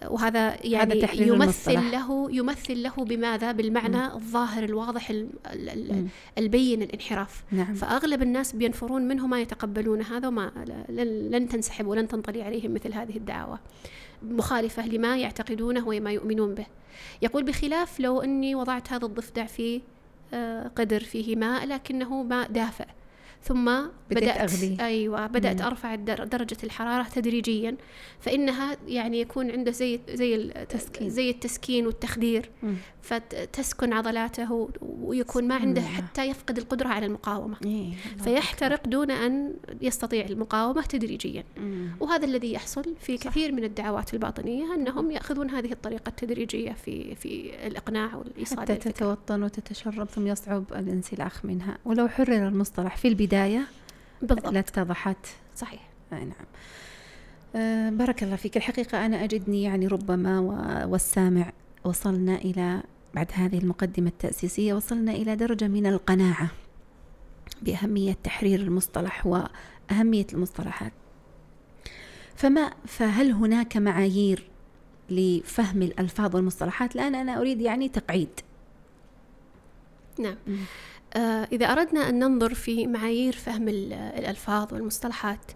[0.00, 1.92] آه، وهذا يعني تحرير يمثل المصطلح.
[1.92, 6.06] له يمثل له بماذا؟ بالمعنى الظاهر الواضح ال- ال- ال- مم.
[6.38, 7.44] البين الانحراف.
[7.50, 7.74] نعم.
[7.74, 10.50] فأغلب الناس بينفرون منه ما يتقبلون هذا وما
[10.88, 13.58] لن, لن تنسحب ولن تنطلي عليهم مثل هذه الدعوة
[14.24, 16.66] مخالفة لما يعتقدونه وما يؤمنون به.
[17.22, 19.80] يقول بخلاف لو أني وضعت هذا الضفدع في
[20.34, 22.86] آه، قدر فيه ماء لكنه ماء دافئ.
[23.44, 23.70] ثم
[24.10, 24.76] بدأت أغلي.
[24.80, 25.66] أيوة بدأت مم.
[25.66, 27.76] أرفع درجة الحرارة تدريجيا
[28.20, 31.10] فإنها يعني يكون عنده زي زي ال- تسكين.
[31.10, 32.74] زي التسكين والتخدير مم.
[33.02, 35.80] فتسكن عضلاته ويكون ما عنده.
[35.82, 37.92] حتى يفقد القدرة على المقاومة إيه.
[38.24, 41.88] فيحترق دون أن يستطيع المقاومة تدريجيا مم.
[42.00, 43.24] وهذا الذي يحصل في صح.
[43.30, 48.74] كثير من الدعوات الباطنية أنهم يأخذون هذه الطريقة التدريجية في في الإقناع والإيصال حتى.
[48.76, 53.33] تتوطن وتتشرب ثم يصعب الانسلاخ منها ولو حرر المصطلح في البداية
[54.22, 54.46] بالضبط.
[54.52, 55.88] لاتضحت صحيح.
[56.12, 56.46] آه نعم.
[57.56, 58.56] آه بارك الله فيك.
[58.56, 60.38] الحقيقة أنا أجدني يعني ربما
[60.84, 61.52] والسامع
[61.84, 62.82] وصلنا إلى
[63.14, 66.48] بعد هذه المقدمة التأسيسية وصلنا إلى درجة من القناعة
[67.62, 70.92] بأهمية تحرير المصطلح وأهمية المصطلحات.
[72.36, 74.44] فما فهل هناك معايير
[75.10, 78.28] لفهم الألفاظ والمصطلحات؟ الآن أنا أريد يعني تقعيد.
[80.18, 80.36] نعم.
[81.52, 85.52] إذا أردنا أن ننظر في معايير فهم الألفاظ والمصطلحات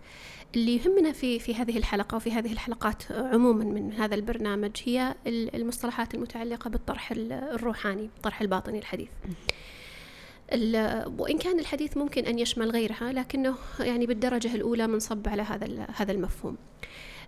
[0.57, 6.15] اللي يهمنا في في هذه الحلقة وفي هذه الحلقات عموما من هذا البرنامج هي المصطلحات
[6.15, 9.09] المتعلقة بالطرح الروحاني الطرح الباطني الحديث.
[11.19, 16.13] وإن كان الحديث ممكن أن يشمل غيرها لكنه يعني بالدرجة الأولى منصب على هذا هذا
[16.13, 16.57] المفهوم.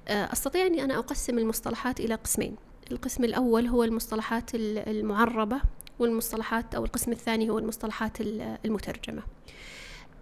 [0.09, 2.57] آه، أستطيع أني أنا أقسم المصطلحات إلى قسمين.
[2.93, 5.61] القسم الأول هو المصطلحات المعربة
[6.01, 8.21] والمصطلحات أو القسم الثاني هو المصطلحات
[8.65, 9.23] المترجمة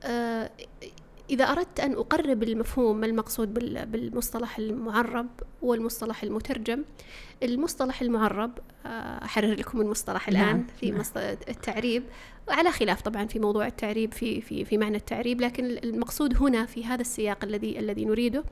[0.03, 0.51] آه،
[1.31, 3.55] إذا أردت أن أقرب المفهوم المقصود
[3.93, 5.27] بالمصطلح المعرب
[5.63, 6.85] والمصطلح المترجم
[7.43, 11.03] المصطلح المعرب آه، أحرر لكم المصطلح نعم، الآن في نعم.
[11.49, 12.03] التعريب
[12.49, 16.85] على خلاف طبعا في موضوع التعريب في في في معنى التعريب لكن المقصود هنا في
[16.85, 18.45] هذا السياق الذي الذي نريده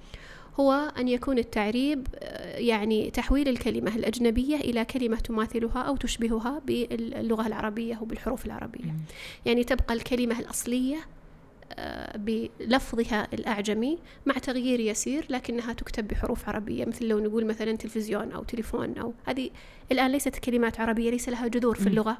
[0.60, 7.46] هو أن يكون التعريب آه، يعني تحويل الكلمة الأجنبية إلى كلمة تماثلها أو تشبهها باللغة
[7.46, 8.94] العربية وبالحروف العربية.
[9.46, 10.96] يعني تبقى الكلمة الأصلية
[12.16, 18.42] بلفظها الأعجمي مع تغيير يسير لكنها تكتب بحروف عربية مثل لو نقول مثلا تلفزيون أو
[18.42, 19.50] تليفون أو هذه
[19.92, 22.18] الآن ليست كلمات عربية ليس لها جذور في اللغة.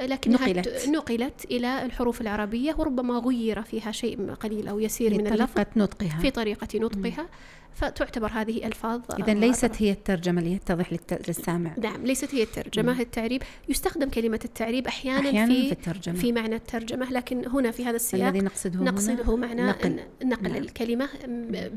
[0.00, 0.88] لكنها نقلت.
[0.88, 6.18] نقلت إلى الحروف العربية وربما غير فيها شيء قليل أو يسير من اللفظ نطقها.
[6.20, 7.28] في طريقة نطقها.
[7.76, 10.92] فتعتبر هذه ألفاظ إذا ليست هي الترجمة اللي يتضح
[11.28, 13.00] للسامع نعم ليست هي الترجمة مم.
[13.00, 16.14] التعريب يستخدم كلمة التعريب أحيانا, أحيانا في, في, الترجمة.
[16.14, 20.56] في معنى الترجمة لكن هنا في هذا السياق الذي نقصده نقصده معنى نقل, نقل نعم.
[20.56, 21.08] الكلمة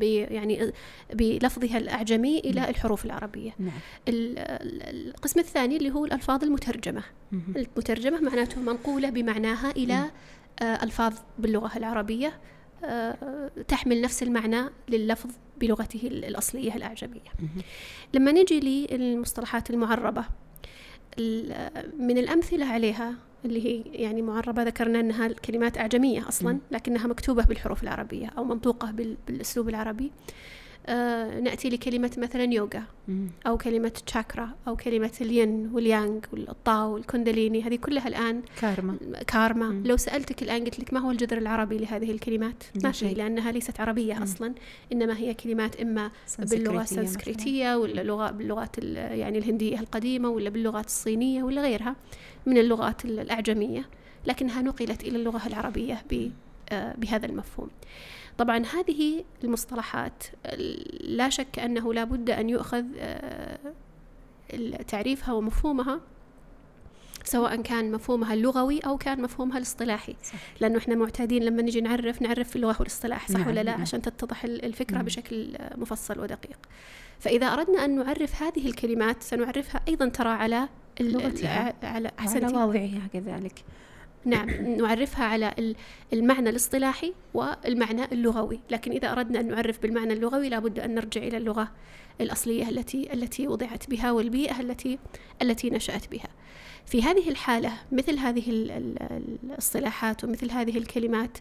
[0.01, 0.71] يعني
[1.13, 2.67] بلفظها الأعجمي إلى مم.
[2.69, 3.71] الحروف العربية نعم.
[4.07, 7.41] القسم الثاني اللي هو الألفاظ المترجمة مم.
[7.55, 10.09] المترجمة معناته منقولة بمعناها إلى مم.
[10.61, 12.33] آه، ألفاظ باللغة العربية
[12.83, 15.29] آه، تحمل نفس المعنى لللفظ
[15.59, 17.31] بلغته الأصلية الأعجمية.
[18.13, 20.23] لما نجي للمصطلحات المعربة
[21.99, 27.83] من الأمثلة عليها اللي هي يعني معربة ذكرنا أنها الكلمات أعجمية أصلا لكنها مكتوبة بالحروف
[27.83, 28.91] العربية أو منطوقة
[29.27, 30.11] بالأسلوب العربي.
[30.85, 32.83] آه نأتي لكلمة مثلا يوغا
[33.47, 38.97] أو كلمة تشاكرا أو كلمة الين واليانغ والطاو والكونداليني هذه كلها الآن كارما.
[39.27, 39.69] كارما.
[39.69, 39.83] مم.
[39.85, 43.79] لو سألتك الآن قلت لك ما هو الجذر العربي لهذه الكلمات؟ ما شيء لأنها ليست
[43.79, 44.23] عربية مم.
[44.23, 44.53] أصلا
[44.93, 51.43] إنما هي كلمات إما باللغة السنسكريتية ولا لغة باللغات يعني الهندية القديمة ولا باللغات الصينية
[51.43, 51.95] ولا غيرها
[52.45, 53.85] من اللغات الأعجمية
[54.25, 56.03] لكنها نقلت إلى اللغة العربية
[56.71, 57.69] آه، بهذا المفهوم.
[58.39, 60.23] طبعا هذه المصطلحات
[61.01, 63.59] لا شك أنه لا بد أن يؤخذ آه،
[64.87, 66.01] تعريفها ومفهومها
[67.23, 70.33] سواء كان مفهومها اللغوي أو كان مفهومها الاصطلاحي صح.
[70.59, 73.81] لأنه إحنا معتادين لما نجي نعرف نعرف في اللغة والاصطلاح صح نعم ولا لا نعم.
[73.81, 75.05] عشان تتضح الفكرة نعم.
[75.05, 76.59] بشكل مفصل ودقيق
[77.19, 80.69] فإذا أردنا أن نعرف هذه الكلمات سنعرفها أيضا ترى على
[81.83, 83.63] على على واضعها كذلك
[84.25, 85.75] نعم نعرفها على
[86.13, 88.59] المعنى الاصطلاحي والمعنى اللغوي.
[88.69, 91.71] لكن إذا أردنا أن نعرف بالمعنى اللغوي لابد أن نرجع إلى اللغة
[92.21, 94.99] الأصلية التي التي وضعت بها والبيئة التي
[95.41, 96.27] التي نشأت بها.
[96.85, 98.43] في هذه الحالة مثل هذه
[99.43, 101.37] الاصطلاحات ومثل هذه الكلمات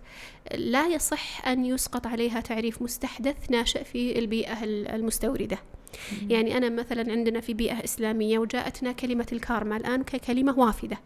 [0.54, 5.58] لا يصح أن يسقط عليها تعريف مستحدث ناشئ في البيئة المستوردة.
[6.28, 10.98] يعني أنا مثلا عندنا في بيئة إسلامية وجاءتنا كلمة الكارما الآن ككلمة وافدة.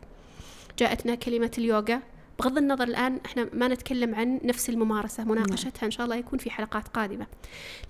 [0.79, 2.01] جاءتنا كلمة اليوغا.
[2.39, 6.51] بغض النظر الآن إحنا ما نتكلم عن نفس الممارسة مناقشتها إن شاء الله يكون في
[6.51, 7.27] حلقات قادمة.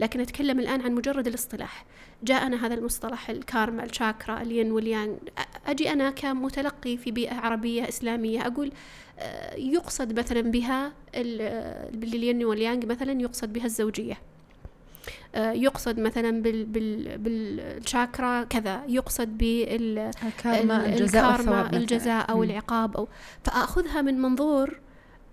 [0.01, 1.85] لكن نتكلم الآن عن مجرد الاصطلاح.
[2.23, 5.19] جاءنا هذا المصطلح الكارما الشاكرا الين واليان
[5.67, 8.73] أجي أنا كمتلقي في بيئة عربية إسلامية أقول
[9.19, 10.93] آه، يقصد مثلا بها
[11.93, 14.19] بالين واليانج مثلا يقصد بها الزوجية.
[15.37, 23.09] يقصد مثلا بال بال بالشاكرا كذا يقصد بالكارما الجزاء, الجزاء أو العقاب أو
[23.45, 24.81] فأخذها من منظور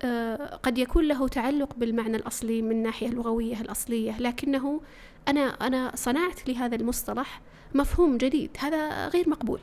[0.02, 4.80] آه، قد يكون له تعلق بالمعنى الأصلي من الناحية اللغوية الأصلية لكنه
[5.28, 7.40] أنا أنا صنعت لهذا المصطلح
[7.74, 9.60] مفهوم جديد هذا غير مقبول.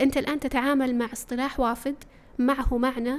[0.00, 1.94] أنت الآن تتعامل مع اصطلاح وافد
[2.38, 3.16] معه معنى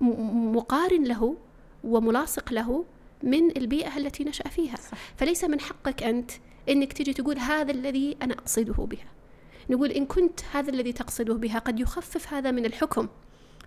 [0.00, 1.36] مقارن له
[1.84, 2.84] وملاصق له
[3.22, 4.98] من البيئة التي نشأ فيها صح.
[5.16, 6.30] فليس من حقك أنت
[6.68, 9.12] أنك تجي تقول هذا الذي أنا أقصده بها
[9.70, 13.08] نقول إن كنت هذا الذي تقصده بها قد يخفف هذا من الحكم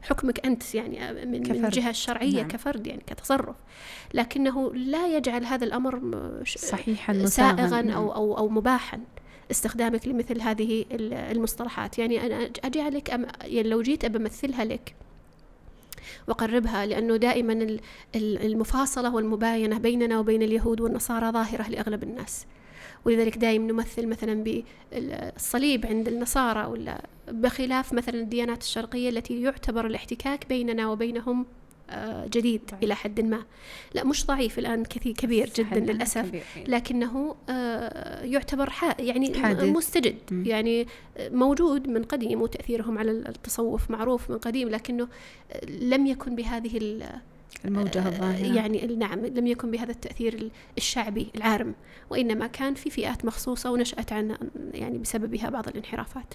[0.01, 1.57] حكمك أنت يعني من, كفرد.
[1.57, 2.47] من الجهة الشرعية نعم.
[2.47, 3.55] كفرد يعني كتصرف
[4.13, 6.01] لكنه لا يجعل هذا الأمر
[6.45, 7.97] صحيحا سائغا نعم.
[7.97, 8.99] أو, أو, أو مباحا
[9.51, 14.95] استخدامك لمثل هذه المصطلحات يعني أنا أجي عليك أم يعني لو جيت أبمثلها لك
[16.27, 17.77] وقربها لأنه دائما
[18.15, 22.45] المفاصلة والمباينة بيننا وبين اليهود والنصارى ظاهرة لأغلب الناس.
[23.05, 30.49] ولذلك دائما نمثل مثلا بالصليب عند النصارى ولا بخلاف مثلا الديانات الشرقية التي يعتبر الاحتكاك
[30.49, 31.45] بيننا وبينهم
[32.29, 32.83] جديد ضعيف.
[32.83, 33.43] إلى حد ما
[33.93, 36.43] لا مش ضعيف الآن كثير كبير جدا للأسف كبير.
[36.67, 39.63] لكنه آه، يعتبر يعني حادث.
[39.63, 40.45] مستجد م.
[40.45, 40.87] يعني
[41.19, 45.07] موجود من قديم وتأثيرهم على التصوف معروف من قديم لكنه
[45.67, 46.77] لم يكن بهذه
[47.65, 48.55] الموجة الظاهرة.
[48.55, 51.75] يعني نعم لم يكن بهذا التأثير الشعبي العارم
[52.09, 54.37] وإنما كان في فئات مخصوصة ونشأت عن
[54.73, 56.33] يعني بسببها بعض الانحرافات.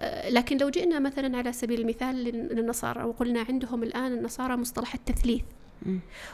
[0.00, 5.42] آه، لكن لو جئنا مثلا على سبيل المثال للنصارى وقلنا عندهم الآن النصارى مصطلح التثليث.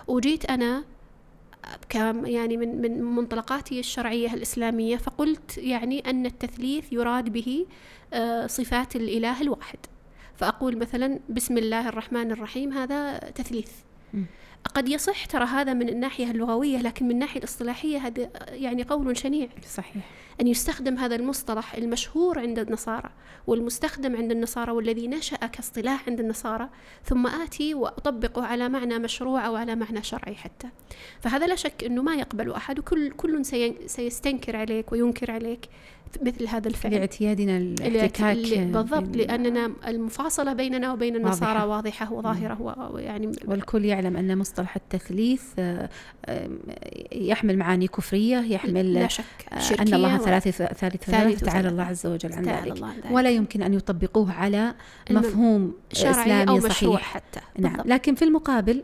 [0.08, 0.84] وجيت أنا
[1.88, 7.66] كم يعني من من منطلقاتي الشرعية الإسلامية فقلت يعني أن التثليث يراد به
[8.12, 9.78] آه، صفات الإله الواحد.
[10.36, 13.70] فأقول مثلا بسم الله الرحمن الرحيم هذا تثليث.
[14.74, 19.48] قد يصح ترى هذا من الناحية اللغوية لكن من الناحية الاصطلاحية هذا يعني قول شنيع.
[19.68, 20.04] صحيح.
[20.40, 23.10] أن يستخدم هذا المصطلح المشهور عند النصارى
[23.46, 26.68] والمستخدم عند النصارى والذي نشأ كاصطلاح عند النصارى
[27.04, 30.68] ثم آتي وأطبقه على معنى مشروع أو على معنى شرعي حتى.
[31.20, 33.44] فهذا لا شك أنه ما يقبل أحد وكل كل
[33.86, 35.68] سيستنكر عليك وينكر عليك.
[36.22, 36.92] مثل هذا الفعل.
[36.92, 44.38] لإعتيادنا الاحتكاك بالضبط لأننا المفاصلة بيننا وبين النصارى واضحة, واضحة وظاهرة ويعني والكل يعلم أن
[44.38, 45.88] مصطلح التثليث آه،
[46.26, 46.48] آه،
[47.12, 49.24] يحمل معاني كفرية يحمل لا شك
[49.80, 52.84] أن الله ثلاث ثالث ثالث تعالى الله عز وجل عن ذلك.
[53.10, 54.74] ولا يمكن أن يطبقوه على
[55.10, 57.00] مفهوم إسلامي أو صحيح.
[57.00, 57.40] حتى.
[57.58, 57.80] نعم.
[57.84, 58.82] لكن في المقابل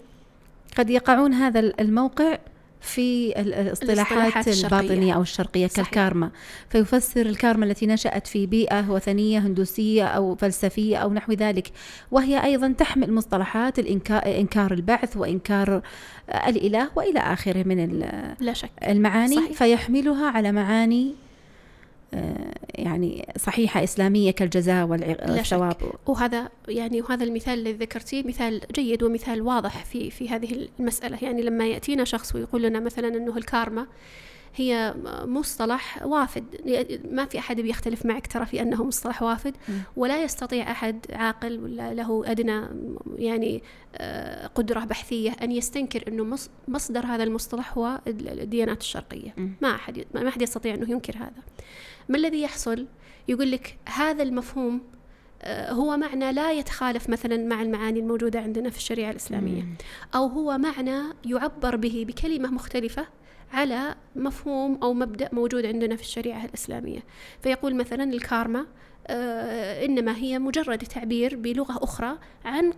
[0.76, 2.38] قد يقعون هذا الموقع
[2.80, 5.86] في الاصطلاحات الباطنية أو الشرقية صحيح.
[5.86, 6.30] كالكارما
[6.68, 11.72] فيفسر الكارما التي نشأت في بيئة وثنية هندوسية أو فلسفية أو نحو ذلك
[12.10, 13.78] وهي أيضا تحمل مصطلحات
[14.26, 15.82] إنكار البعث وإنكار
[16.46, 18.04] الإله وإلى آخره من
[18.40, 18.70] لا شك.
[18.88, 19.52] المعاني صحيح.
[19.52, 21.14] فيحملها على معاني
[22.74, 25.76] يعني صحيحة إسلامية كالجزاء والثواب.
[26.06, 31.18] وهذا يعني وهذا المثال الذي ذكرتيه مثال جيد ومثال واضح في في هذه المسألة.
[31.22, 33.86] يعني لما يأتينا شخص ويقول لنا مثلا أنه الكارما
[34.56, 34.94] هي
[35.24, 36.44] مصطلح وافد.
[37.10, 39.56] ما في أحد بيختلف معك ترى في أنه مصطلح وافد
[39.96, 42.62] ولا يستطيع أحد عاقل ولا له أدنى
[43.16, 43.62] يعني
[43.94, 49.34] آه، قدرة بحثية أن يستنكر أنه مصدر هذا المصطلح هو الديانات الشرقية.
[49.60, 51.42] ما أحد ما أحد يستطيع أنه ينكر هذا.
[52.10, 52.86] ما الذي يحصل؟
[53.28, 54.80] يقول لك هذا المفهوم
[55.42, 59.62] آه، هو معنى لا يتخالف مثلا مع المعاني الموجودة عندنا في الشريعة الإسلامية.
[60.14, 63.06] أو هو معنى يعبر به بكلمة مختلفة
[63.52, 67.00] على مفهوم أو مبدأ موجود عندنا في الشريعة الإسلامية.
[67.42, 68.66] فيقول مثلا الكارما
[69.06, 72.72] آه، إنما هي مجرد تعبير بلغة أخرى عن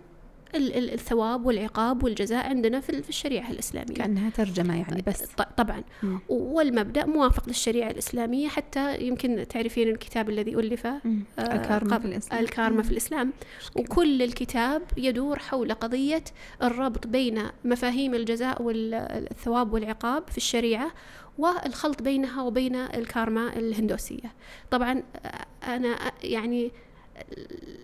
[0.55, 3.93] الثواب والعقاب والجزاء عندنا في الشريعة الإسلامية.
[3.93, 5.23] كأنها ترجمة يعني بس.
[5.57, 5.83] طبعا.
[6.03, 6.17] م.
[6.29, 11.01] والمبدأ موافق للشريعة الإسلامية حتى يمكن تعرفين الكتاب الذي ألف آه
[11.39, 12.39] الكارما في الإسلام.
[12.43, 13.33] الكارما في الإسلام.
[13.75, 16.23] وكل الكتاب يدور حول قضية
[16.63, 20.91] الربط بين مفاهيم الجزاء والثواب والعقاب في الشريعة
[21.37, 24.33] والخلط بينها وبين الكارما الهندوسية.
[24.71, 26.71] طبعا آه، أنا يعني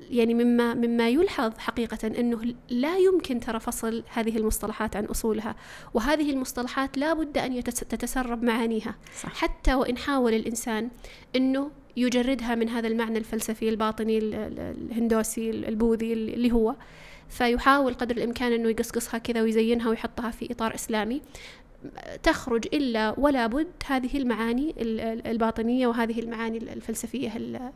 [0.10, 5.56] يعني مما مما يلحظ حقيقة أنه لا يمكن ترى فصل هذه المصطلحات عن أصولها
[5.94, 9.34] وهذه المصطلحات لا بد أن تتسرب معانيها صح.
[9.34, 10.90] حتى وإن حاول الإنسان
[11.36, 16.76] أنه يجردها من هذا المعنى الفلسفي الباطني الهندوسي البوذي اللي هو
[17.30, 21.22] فيحاول قدر الإمكان أنه يقصقصها كذا ويزينها ويحطها في إطار إسلامي
[22.24, 24.76] تخرج إلا ولا بد هذه المعاني
[25.32, 27.32] الباطنية وهذه المعاني الفلسفية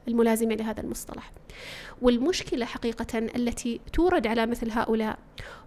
[0.07, 1.31] الملازمة لهذا المصطلح.
[2.01, 5.19] والمشكلة حقيقة التي تورد على مثل هؤلاء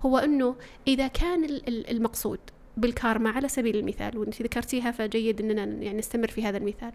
[0.03, 0.57] هو أنه
[0.89, 2.39] إذا كان المقصود
[2.77, 6.93] بالكارما على سبيل المثال وانت ذكرتيها فجيد إننا يعني نستمر في هذا المثال.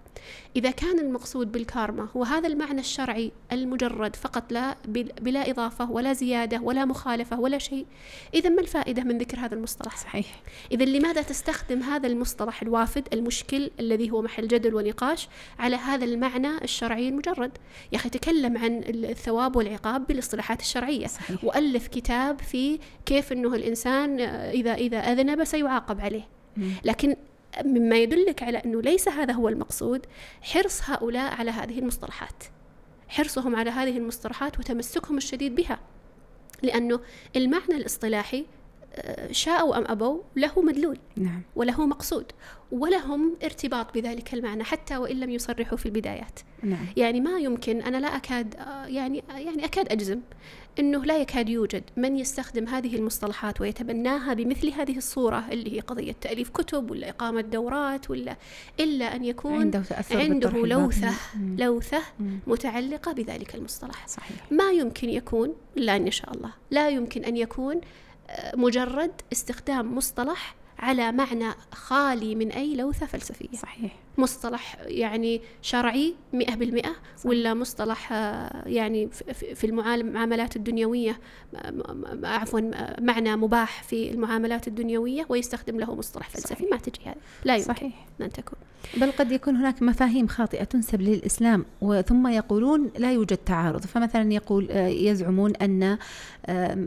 [0.55, 4.75] إذا كان المقصود بالكارما هو هذا المعنى الشرعي المجرد فقط لا
[5.21, 7.85] بلا إضافة ولا زيادة ولا مخالفة ولا شيء
[8.33, 10.41] إذا ما الفائدة من ذكر هذا المصطلح؟ صحيح.
[10.71, 16.57] إذا لماذا تستخدم هذا المصطلح الوافد المشكل الذي هو محل جدل ونقاش على هذا المعنى
[16.63, 17.51] الشرعي المجرد؟
[17.91, 21.07] يا أخي تكلم عن الثواب والعقاب بالاصطلاحات الشرعية.
[21.07, 21.43] صحيح.
[21.43, 26.27] وألف كتاب في كيف إنه الإنسان اذا إذا أذنب سيعاقب يعاقب عليه.
[26.83, 27.15] لكن
[27.65, 30.05] مما يدلك على أنه ليس هذا هو المقصود
[30.41, 32.43] حرص هؤلاء على هذه المصطلحات.
[33.09, 35.79] حرصهم على هذه المصطلحات وتمسكهم الشديد بها.
[36.63, 36.99] لأنه
[37.35, 38.45] المعنى الاصطلاحي
[39.31, 42.31] شاءوا أم أبوا له مدلول نعم وله مقصود
[42.71, 47.97] ولهم ارتباط بذلك المعنى حتى وإن لم يصرحوا في البدايات نعم يعني ما يمكن أنا
[47.97, 50.19] لا أكاد آه، يعني يعني أكاد أجزم
[50.79, 56.15] أنه لا يكاد يوجد من يستخدم هذه المصطلحات ويتبناها بمثل هذه الصورة اللي هي قضية
[56.21, 58.35] تأليف كتب ولا إقامة دورات ولا
[58.79, 61.11] إلا أن يكون عنده تأثر عنده لوثة.
[61.35, 61.55] مم.
[61.59, 62.39] لوثة مم.
[62.47, 67.75] متعلقة بذلك المصطلح صحيح ما يمكن يكون لا إن شاء الله لا يمكن أن يكون
[67.75, 67.81] آه،
[68.55, 73.57] مجرد استخدام مصطلح على معنى خالي من أي لوثة فلسفية.
[73.57, 73.95] صحيح.
[74.17, 76.95] مصطلح يعني شرعي مئة بالمئة
[77.25, 79.09] ولا مصطلح آه، يعني
[79.55, 81.19] في- المعاملات الدنيوية
[82.23, 82.59] عفوا
[83.01, 86.53] معنى مباح في المعاملات الدنيوية ويستخدم له مصطلح فلسفي.
[86.55, 86.71] صحيح.
[86.71, 87.67] ما تجي هذا لا يمكن.
[87.73, 88.05] صحيح.
[88.21, 88.59] أن تكون.
[88.97, 93.81] بل قد يكون هناك مفاهيم خاطئة تنسب للإسلام وثم يقولون لا يوجد تعارض.
[93.81, 95.97] فمثلا يقول آه، يزعمون أن
[96.45, 96.77] آه،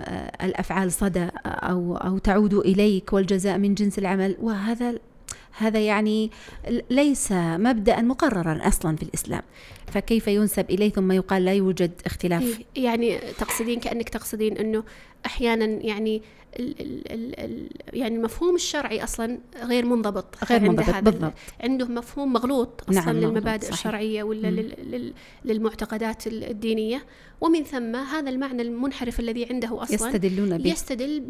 [0.44, 4.37] الأفعال صدى أو أو تعود إليك والجزاء من جنس العمل.
[4.40, 4.98] وهذا
[5.57, 6.31] هذا يعني
[6.90, 9.43] ليس مبدأ مقررا أصلا في الإسلام.
[9.87, 12.43] فكيف ينسب إليه ثم يقال لا يوجد اختلاف؟
[12.77, 14.85] إيه، يعني تقصدين كأنك تقصدين أنه
[15.26, 16.22] أحيانا يعني
[16.58, 21.32] ال ال ال يعني المفهوم الشرعي أصلا غير منضبط غير عند منضبط هذا ال- بالضبط
[21.60, 23.72] عنده مفهوم مغلوط أصلا نعم، للمبادئ صحيح.
[23.78, 24.56] الشرعية ولا مم.
[24.56, 25.12] لل لل
[25.44, 27.04] للمعتقدات ال- الدينية.
[27.40, 30.70] ومن ثم هذا المعنى المنحرف الذي عنده أصلا يستدلون به.
[30.70, 31.20] يستدل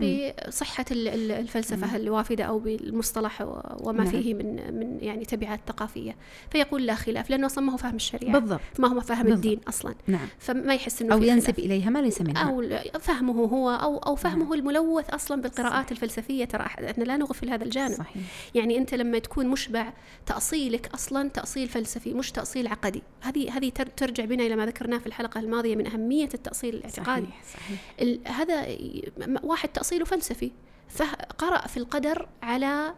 [0.48, 3.40] بصحة ال- ال- الفلسفة الوافدة أو بالمصطلح
[3.80, 4.06] وما نعم.
[4.06, 6.16] فيه من من يعني تبعات ثقافية.
[6.50, 8.38] فيقول لا خلاف لأنه أصلا ما هو فاهم الشريعة.
[8.38, 8.60] بالضبط.
[8.78, 9.34] ما هو فاهم بالضبط.
[9.44, 9.94] الدين أصلا.
[10.06, 10.26] نعم.
[10.38, 11.58] فما يحس إنه أو في ينسب خلاف.
[11.58, 12.42] إليها ما ليس منها.
[12.50, 12.64] أو
[13.00, 17.94] فهمه هو أو أو فهمه الملوث أصلا بالقراءات الفلسفية ترى إحنا لا نغفل هذا الجانب.
[17.96, 18.22] صحيح.
[18.54, 19.92] يعني أنت لما تكون مشبع
[20.26, 23.02] تأصيلك أصلا تأصيل فلسفي مش تأصيل عقدي.
[23.20, 27.26] هذه هذه تر- ترجع بنا إلى ما ذكرناه في الحلقة الماضية من أهمية التأصيل الاعتقادي.
[27.26, 27.42] صحيح
[28.00, 28.40] صحيح.
[28.40, 28.66] هذا
[29.42, 30.52] واحد تأصيله فلسفي
[30.88, 32.94] فقرا في القدر على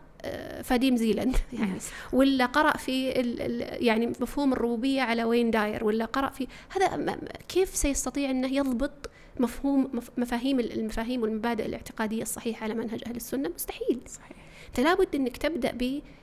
[0.63, 1.79] فاديم زيلاند يعني.
[2.13, 7.17] ولا قرأ في ال ال يعني مفهوم الربوبية على وين داير ولا قرأ في هذا
[7.49, 13.17] كيف سيستطيع أنه يضبط مفهوم مف- مفاهيم ال- المفاهيم والمبادئ الاعتقادية الصحيحة على منهج أهل
[13.17, 14.01] السنة؟ مستحيل.
[14.07, 14.37] صحيح.
[14.69, 15.73] أنت لابد أنك تبدأ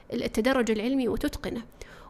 [0.09, 1.61] بالتدرج العلمي وتتقنه.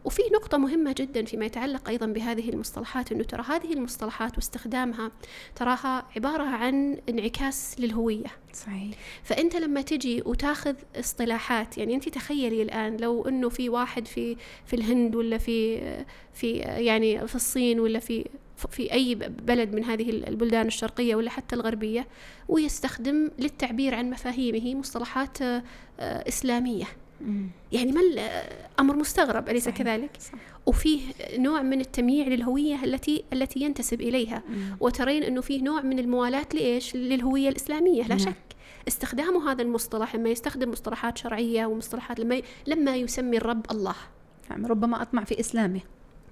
[0.05, 5.11] وفي نقطة مهمة جدا فيما يتعلق أيضا بهذه المصطلحات أنه ترى هذه المصطلحات واستخدامها
[5.55, 12.97] تراها عبارة عن انعكاس للهوية صحيح فأنت لما تجي وتاخذ اصطلاحات يعني أنت تخيلي الآن
[12.97, 15.79] لو إنه في واحد في في الهند ولا في
[16.33, 18.29] في يعني في الصين ولا في
[18.69, 22.07] في أي بلد من هذه البلدان الشرقية ولا حتى الغربية
[22.47, 25.63] ويستخدم للتعبير عن مفاهيمه مصطلحات آه،
[25.99, 27.02] مم.
[27.71, 28.19] يعني ما ال-
[28.79, 29.77] أمر مستغرب أليس صحيح.
[29.77, 30.31] كذلك صح.
[30.65, 31.01] وفيه
[31.37, 34.77] نوع من التمييع للهوية التي التي ينتسب إليها مم.
[34.79, 38.17] وترين أنه فيه نوع من الموالاه لإيش؟ للهوية الإسلامية لا نعم.
[38.17, 38.35] شك
[38.87, 43.95] استخدام هذا المصطلح لما يستخدم مصطلحات شرعية ومصطلحات لما ي- لما يسمي الرب الله
[44.49, 45.79] نعم ربما أطمع في إسلامه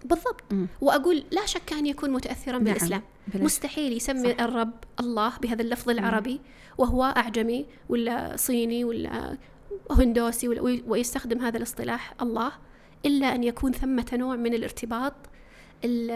[0.06, 0.67] بالضبط مم.
[0.82, 2.63] وأقول لا شك أن يكون متاثرا نعم.
[2.63, 4.41] بالإسلام بلا مستحيل يسمي صح.
[4.41, 6.39] الرب الله بهذا اللفظ العربي
[6.77, 9.38] وهو أعجمي ولا صيني ولا
[9.91, 10.47] هندوسي
[10.88, 12.51] ويستخدم هذا الاصطلاح الله
[13.05, 15.13] إلا أن يكون ثمة نوع من الارتباط
[15.86, 16.10] ال-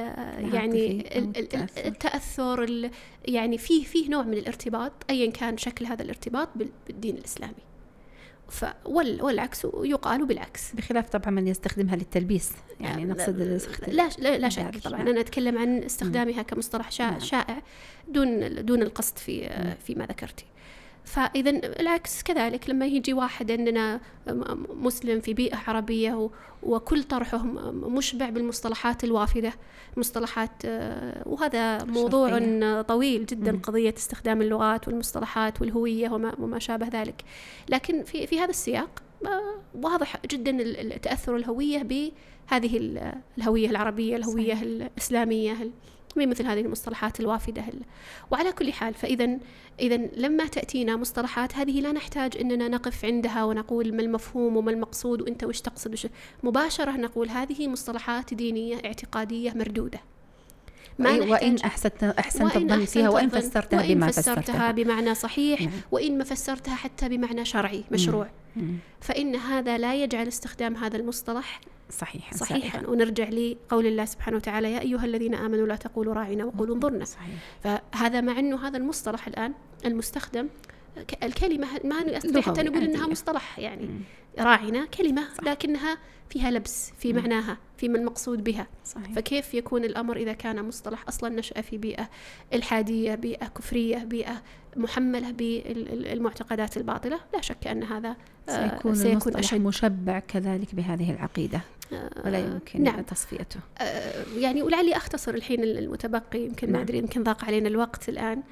[0.53, 1.85] يعني التأثر.
[1.87, 2.91] التأثر ال-
[3.25, 7.53] يعني فيه فيه نوع من الارتباط ايا كان شكل هذا الارتباط بال- بالدين الإسلامي
[8.49, 14.37] ف وال- والعكس يقال بالعكس بخلاف طبعا من يستخدمها للتلبيس يعني نقصد الاستخدام لا لا,
[14.37, 15.07] لا شك طبعا نعم.
[15.07, 17.19] أنا أتكلم عن استخدامها كمصطلح شائع, نعم.
[17.19, 17.61] شائع
[18.07, 19.49] دون دون القصد في
[19.85, 20.45] فيما ذكرتي
[21.05, 23.99] فإذا العكس كذلك لما يجي واحد عندنا
[24.69, 26.29] مسلم في بيئة عربية
[26.63, 29.53] وكل طرحه مشبع بالمصطلحات الوافدة
[29.97, 32.81] مصطلحات آه، وهذا موضوع شرقية.
[32.81, 33.59] طويل جدا.
[33.63, 37.23] قضية استخدام اللغات والمصطلحات والهوية وما, وما شابه ذلك
[37.69, 44.53] لكن في في هذا السياق آه، واضح جدا تأثر الهوية بهذه ال- الهوية العربية الهوية
[44.53, 44.61] صحيح.
[44.61, 45.53] الإسلامية
[46.23, 47.81] ال- مثل هذه المصطلحات الوافدة ال-
[48.31, 49.37] وعلى كل حال فاذا
[49.79, 55.21] اذا لما تأتينا مصطلحات هذه لا نحتاج إننا نقف عندها ونقول ما المفهوم وما المقصود
[55.21, 56.07] وإنت وش تقصد وش.
[56.43, 59.99] مباشرة نقول هذه مصطلحات دينية اعتقادية مردودة.
[60.99, 64.71] وإن, وإن نحتاج- أحسنت أحسنت وإن الظن فيها وإن فسرتها وإن بما فسرتها فسرتها.
[64.71, 65.71] بمعنى صحيح نعم.
[65.91, 68.23] وإن ما فسرتها حتى بمعنى شرعي مشروع.
[68.25, 68.44] مم.
[69.01, 72.77] فإن هذا لا يجعل استخدام هذا المصطلح صحيحا صحيحا.
[72.77, 72.89] سائغاً.
[72.89, 77.05] ونرجع لقول الله سبحانه وتعالى يا أيها الذين آمنوا لا تقولوا راعنا وقولوا انظرنا.
[77.05, 77.35] صحيح.
[77.63, 79.53] فهذا مع أنه هذا المصطلح الآن
[79.85, 80.49] المستخدم
[81.23, 83.11] الكلمة ما نستطيع حتى نقول إنها عادية.
[83.11, 83.89] مصطلح يعني.
[84.39, 85.97] راعنا كلمة لكنها
[86.29, 87.13] فيها لبس في.
[87.13, 87.57] معناها.
[87.77, 92.09] في من المقصود بها صحيح فكيف يكون الأمر إذا كان مصطلح أصلا نشأ في بيئة
[92.53, 94.41] إلحادية بيئة كفرية بيئة
[94.75, 98.15] محملة بالمعتقدات الباطلة لا شك أن هذا
[98.49, 101.61] آه، سيكون, سيكون أشد مشبع كذلك بهذه العقيدة
[102.25, 103.01] ولا يمكن نعم.
[103.01, 106.81] تصفيته آه، يعني ولعلي أختصر الحين المتبقي يمكن ما نعم.
[106.81, 108.43] أدري يمكن ضاق علينا الوقت الآن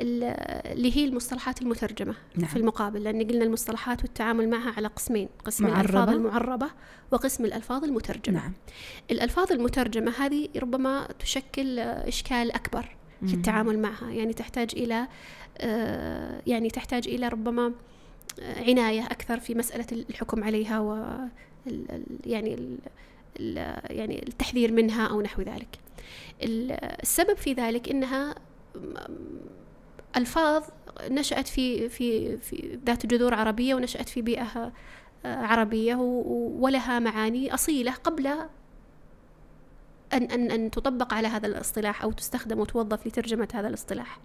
[0.00, 2.48] اللي هي المصطلحات المترجمة نعم.
[2.48, 5.80] في المقابل لأن قلنا المصطلحات والتعامل معها على قسمين قسم معربة.
[5.80, 6.70] الألفاظ المعربة
[7.10, 8.52] وقسم الألفاظ المترجمة نعم
[9.10, 12.96] الألفاظ المترجمة هذه ربما تشكل إشكال أكبر
[13.26, 13.34] في.
[13.34, 15.08] التعامل معها يعني تحتاج إلى
[15.58, 17.72] آه، يعني تحتاج إلى ربما
[18.66, 21.04] عناية أكثر في مسألة الحكم عليها و
[22.26, 22.78] يعني ال-
[23.96, 25.78] يعني التحذير منها أو نحو ذلك
[26.42, 28.34] ال- السبب في ذلك إنها
[30.16, 30.62] ألفاظ
[31.10, 34.72] نشأت في في في ذات جذور عربية ونشأت في بيئة
[35.24, 35.94] عربية
[36.60, 38.26] ولها معاني أصيلة قبل
[40.12, 44.20] أن أن أن تطبق على هذا الاصطلاح أو تستخدم وتوظف لترجمة هذا الاصطلاح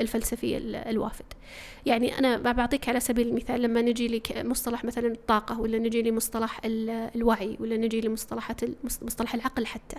[0.00, 1.24] الفلسفي ال- الوافد.
[1.86, 6.60] يعني أنا بعطيك على سبيل المثال لما نجي لك مصطلح مثلا الطاقة ولا نجي لمصطلح
[6.64, 9.96] ال- الوعي ولا نجي لمصطلحات مصطلح العقل حتى.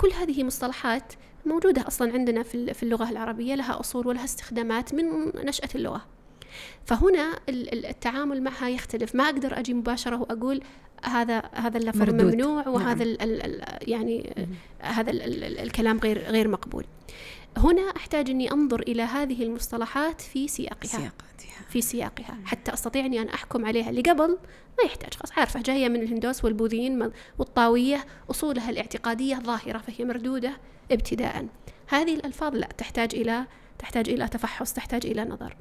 [0.00, 1.12] كل هذه مصطلحات
[1.46, 5.04] موجودة أصلا عندنا في اللغة العربية لها أصول ولها استخدامات من
[5.46, 6.04] نشأة اللغة.
[6.86, 9.14] فهنا ال- ال- التعامل معها يختلف.
[9.14, 10.60] ما أقدر أجي مباشرة وأقول
[11.04, 12.10] هذا هذا اللفظ.
[12.10, 13.14] ممنوع وهذا نعم.
[13.14, 14.46] ال ال ال يعني
[14.80, 16.84] هذا ال ال ال الكلام غير غير مقبول.
[17.56, 20.86] هنا أحتاج أني أنظر إلى هذه المصطلحات في سياقها.
[20.86, 21.62] سياقاتها.
[21.70, 22.38] في سياقها.
[22.44, 23.90] حتى أستطيع أني أنا أحكم عليها.
[23.90, 24.28] اللي قبل
[24.78, 25.38] ما يحتاج خلاص.
[25.38, 28.04] عارفة جاية من الهندوس والبوذيين والطاوية.
[28.30, 30.52] أصولها الاعتقادية ظاهرة فهي مردودة
[30.92, 31.46] ابتداء.
[31.88, 33.46] هذه الألفاظ لا تحتاج إلى
[33.82, 35.56] تحتاج إلى تفحص تحتاج إلى نظر.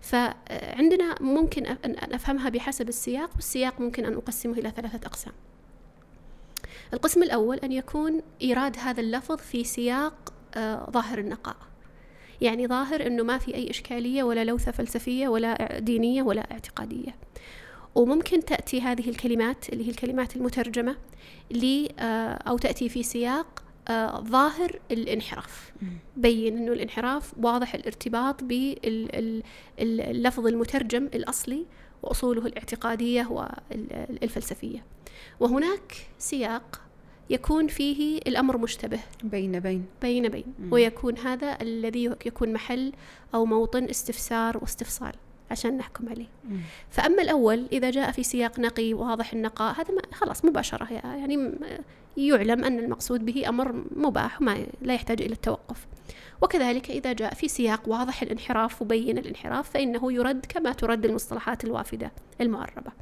[0.00, 5.32] فعندنا ممكن أن أفهمها بحسب السياق والسياق ممكن أن أقسمه إلى ثلاثة أقسام.
[6.92, 11.56] القسم الأول أن يكون إيراد هذا اللفظ في سياق آه، ظاهر النقاء.
[12.40, 17.14] يعني ظاهر أنه ما في أي إشكالية ولا لوثة فلسفية ولا دينية ولا اعتقادية.
[17.94, 20.96] وممكن تأتي هذه الكلمات اللي هي الكلمات المترجمة
[21.50, 25.72] ل آه، أو تأتي في سياق آه، ظاهر الانحراف.
[26.16, 31.66] بين أنه الانحراف واضح الارتباط باللفظ المترجم الأصلي
[32.02, 34.84] وأصوله الاعتقادية والفلسفية
[35.40, 36.80] وهناك سياق
[37.30, 39.00] يكون فيه الأمر مشتبه.
[39.22, 39.84] بين بين.
[40.02, 40.44] بين بين.
[40.58, 40.72] مم.
[40.72, 42.92] ويكون هذا الذي يكون محل
[43.34, 45.12] أو موطن استفسار واستفصال
[45.50, 46.26] عشان نحكم عليه.
[46.44, 46.60] مم.
[46.90, 51.52] فأما الأول إذا جاء في سياق نقي واضح النقاء هذا ما خلاص مباشرة يعني
[52.16, 55.86] يعلم أن المقصود به أمر مباح وما لا يحتاج إلى التوقف.
[56.42, 62.12] وكذلك إذا جاء في سياق واضح الانحراف وبين الانحراف فإنه يرد كما ترد المصطلحات الوافدة
[62.40, 62.92] المعربة.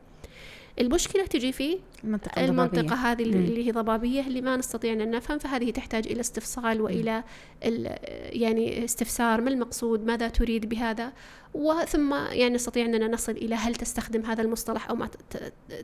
[0.80, 2.94] المشكلة تجي في المنطقة المنطقة.
[2.96, 3.22] هذه.
[3.22, 7.24] اللي هي ضبابية اللي ما نستطيع أن نفهم فهذه تحتاج إلى استفصال وإلى
[7.64, 7.96] ال-
[8.40, 11.12] يعني استفسار ما المقصود ماذا تريد بهذا
[11.54, 15.08] وثم يعني نستطيع أننا نصل إلى هل تستخدم هذا المصطلح أو ما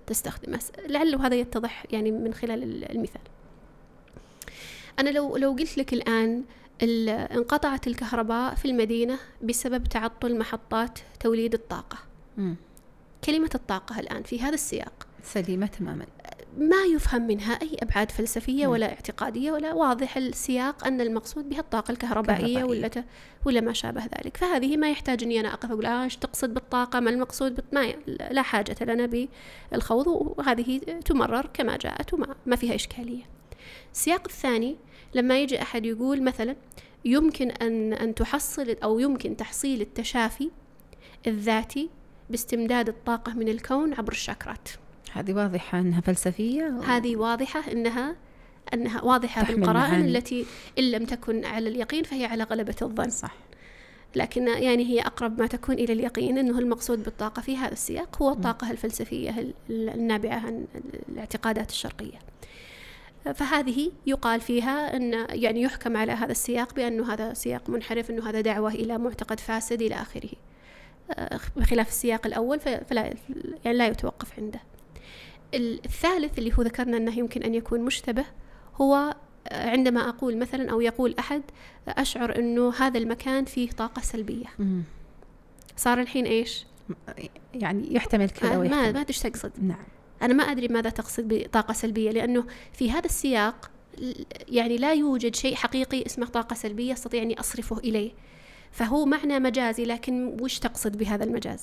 [0.07, 3.20] تستخدمه لعله هذا يتضح يعني من خلال ال- المثال
[4.99, 6.45] أنا لو لو قلت لك الآن
[6.82, 11.99] ال- انقطعت الكهرباء في المدينة بسبب تعطل محطات توليد الطاقة
[12.36, 12.57] مم.
[13.24, 15.06] كلمة الطاقة الآن في هذا السياق.
[15.22, 16.06] سليمة تماما.
[16.58, 18.72] ما يفهم منها أي أبعاد فلسفية مم.
[18.72, 22.64] ولا اعتقادية ولا واضح السياق أن المقصود بها الطاقة الكهربائية كهربائية.
[22.64, 23.04] ولا ت...
[23.44, 24.36] ولا ما شابه ذلك.
[24.36, 27.64] فهذه ما يحتاج أني أنا أقف أقول آه إيش تقصد بالطاقة؟ ما المقصود بت...
[27.72, 27.96] ما ي...
[28.06, 29.28] لا حاجة لنا
[29.72, 33.22] بالخوض وهذه تمرر كما جاءت وما ما فيها إشكالية.
[33.92, 34.76] السياق الثاني
[35.14, 36.56] لما يجي أحد يقول مثلا
[37.04, 40.50] يمكن أن أن تحصل أو يمكن تحصيل التشافي
[41.26, 41.90] الذاتي
[42.31, 44.68] باستمداد الطاقة من الكون عبر الشاكرات.
[45.12, 48.16] هذه واضحة أنها فلسفية هذه واضحة أنها
[48.74, 50.05] أنها واضحة بالقرائن.
[50.05, 50.47] التي
[50.79, 53.11] إن لم تكن على اليقين فهي على غلبة الظن.
[53.11, 53.35] صح.
[54.16, 58.33] لكن يعني هي أقرب ما تكون إلى اليقين أنه المقصود بالطاقة في هذا السياق هو
[58.33, 60.66] الطاقة الفلسفية ال- ال- النابعة عن
[61.09, 62.18] الاعتقادات الشرقية.
[63.35, 68.41] فهذه يقال فيها أن يعني يحكم على هذا السياق بأنه هذا سياق منحرف أنه هذا
[68.41, 70.31] دعوة إلى معتقد فاسد إلى آخره.
[71.56, 73.14] بخلاف السياق الأول فلا
[73.64, 74.61] يعني لا يتوقف عنده.
[75.54, 78.24] الثالث اللي هو ذكرنا أنه يمكن أن يكون مشتبه
[78.80, 79.14] هو
[79.52, 81.42] عندما أقول مثلا أو يقول أحد
[81.88, 84.46] أشعر أنه هذا المكان فيه طاقة سلبية.
[85.76, 86.66] صار الحين إيش؟
[87.54, 89.52] يعني يحتمل كذا ما ما ما تقصد.
[89.62, 89.84] نعم.
[90.22, 93.70] أنا ما أدري ماذا تقصد بطاقة سلبية لأنه في هذا السياق
[94.48, 98.12] يعني لا يوجد شيء حقيقي اسمه طاقة سلبية أستطيع أني أصرفه إليه.
[98.70, 101.62] فهو معنى مجازي لكن وش تقصد بهذا المجاز؟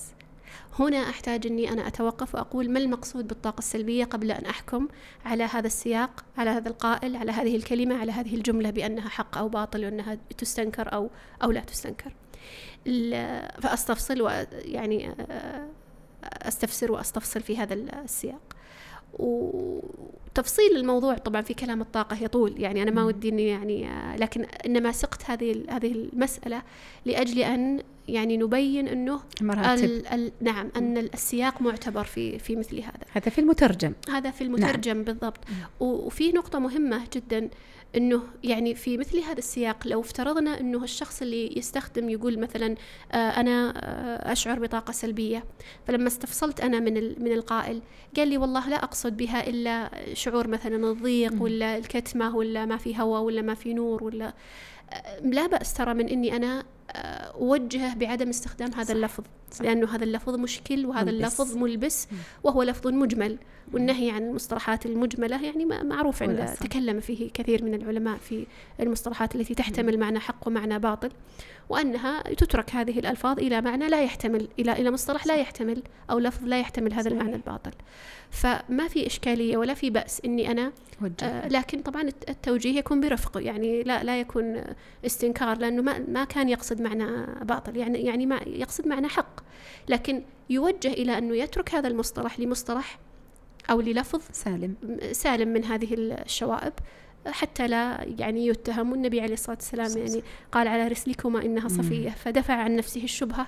[0.78, 4.88] هنا أحتاج أني أنا أتوقف وأقول ما المقصود بالطاقة السلبية قبل أن أحكم
[5.24, 9.48] على هذا السياق على هذا القائل على هذه الكلمة على هذه الجملة بأنها حق أو
[9.48, 11.10] باطل وأنها تستنكر أو
[11.42, 12.12] أو لا تستنكر.
[13.62, 15.14] فأستفصل ويعني
[16.22, 18.55] أستفسر وأستفصل في هذا السياق.
[19.18, 24.92] وتفصيل الموضوع طبعا في كلام الطاقة يطول يعني أنا ما ودي إني يعني لكن إنما
[24.92, 26.62] سقت هذه هذه المسألة
[27.04, 32.78] لأجل أن يعني نبين إنه مراتب ال ال نعم أن السياق معتبر في في مثل
[32.78, 33.00] هذا.
[33.12, 33.92] هذا في المترجم.
[34.08, 35.04] هذا في المترجم نعم.
[35.04, 35.40] بالضبط
[35.80, 37.48] وفي نقطة مهمة جدا.
[37.96, 42.74] إنه يعني في مثل هذا السياق لو افترضنا إنه الشخص اللي يستخدم يقول مثلا
[43.12, 45.44] آه أنا آه أشعر بطاقة سلبية.
[45.86, 46.94] فلما استفصلت أنا من
[47.24, 47.82] من القائل
[48.16, 53.00] قال لي والله لا أقصد بها إلا شعور مثلا الضيق ولا الكتمة ولا ما في
[53.00, 54.34] هواء ولا ما في نور ولا
[55.22, 56.64] لا بأس ترى من إني أنا
[57.34, 59.64] أوجهه بعدم استخدام هذا اللفظ صح.
[59.64, 61.40] لأنه هذا اللفظ مشكل وهذا ملبس.
[61.40, 62.08] اللفظ ملبس
[62.44, 63.38] وهو لفظ مجمل
[63.72, 68.46] والنهي عن المصطلحات المجملة يعني معروف عند تكلم فيه كثير من العلماء في
[68.80, 71.10] المصطلحات التي تحتمل معنى حق ومعنى باطل
[71.68, 76.44] وأنها تترك هذه الألفاظ إلى معنى لا يحتمل إلى إلى مصطلح لا يحتمل أو لفظ
[76.44, 77.70] لا يحتمل هذا المعنى الباطل.
[78.30, 80.72] فما في إشكالية ولا في بأس إني أنا
[81.22, 84.62] آه لكن طبعا التوجيه يكون برفق يعني لا لا يكون
[85.06, 89.40] استنكار لأنه ما ما كان يقصد معنى باطل يعني يعني ما يقصد معنى حق.
[89.88, 92.98] لكن يوجه إلى أنه يترك هذا المصطلح لمصطلح
[93.70, 94.74] أو للفظ سالم.
[95.12, 96.72] سالم من هذه الشوائب
[97.26, 100.22] حتى لا يعني يتهم والنبي عليه الصلاة والسلام يعني
[100.52, 103.46] قال على رسلكما إنها صفية فدفع عن نفسه الشبهة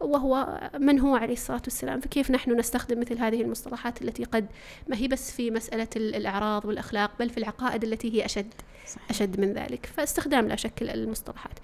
[0.00, 4.46] وهو من هو عليه الصلاة والسلام؟ فكيف نحن نستخدم مثل هذه المصطلحات التي قد
[4.88, 8.54] ما هي بس في مسألة الأعراض والأخلاق بل في العقائد التي هي أشد
[8.86, 9.10] صحيح.
[9.10, 9.86] أشد من ذلك.
[9.86, 11.58] فاستخدام لا شك المصطلحات.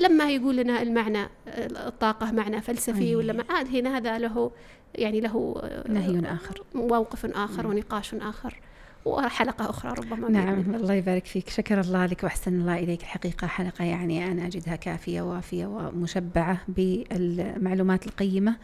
[0.00, 4.50] لما يقول لنا المعنى الطاقة معنى فلسفي ولا ما عاد هنا هذا له
[4.94, 6.62] يعني له نهي آخر.
[6.74, 8.60] موقف آخر ونقاش آخر.
[9.04, 10.94] وحلقة أخرى ربما نعم الله.
[10.94, 11.48] يبارك فيك.
[11.48, 13.00] شكر الله لك وأحسن الله إليك.
[13.02, 18.56] الحقيقة حلقة يعني أنا أجدها كافية وافية ومشبعة بالمعلومات القيمة.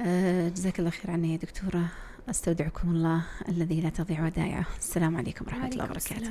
[0.00, 1.84] آه، جزاك الله خير عنا يا دكتورة.
[2.30, 4.66] أستودعكم الله الذي لا تضيع ودائعه.
[4.78, 6.30] السلام عليكم ورحمة الله وبركاته.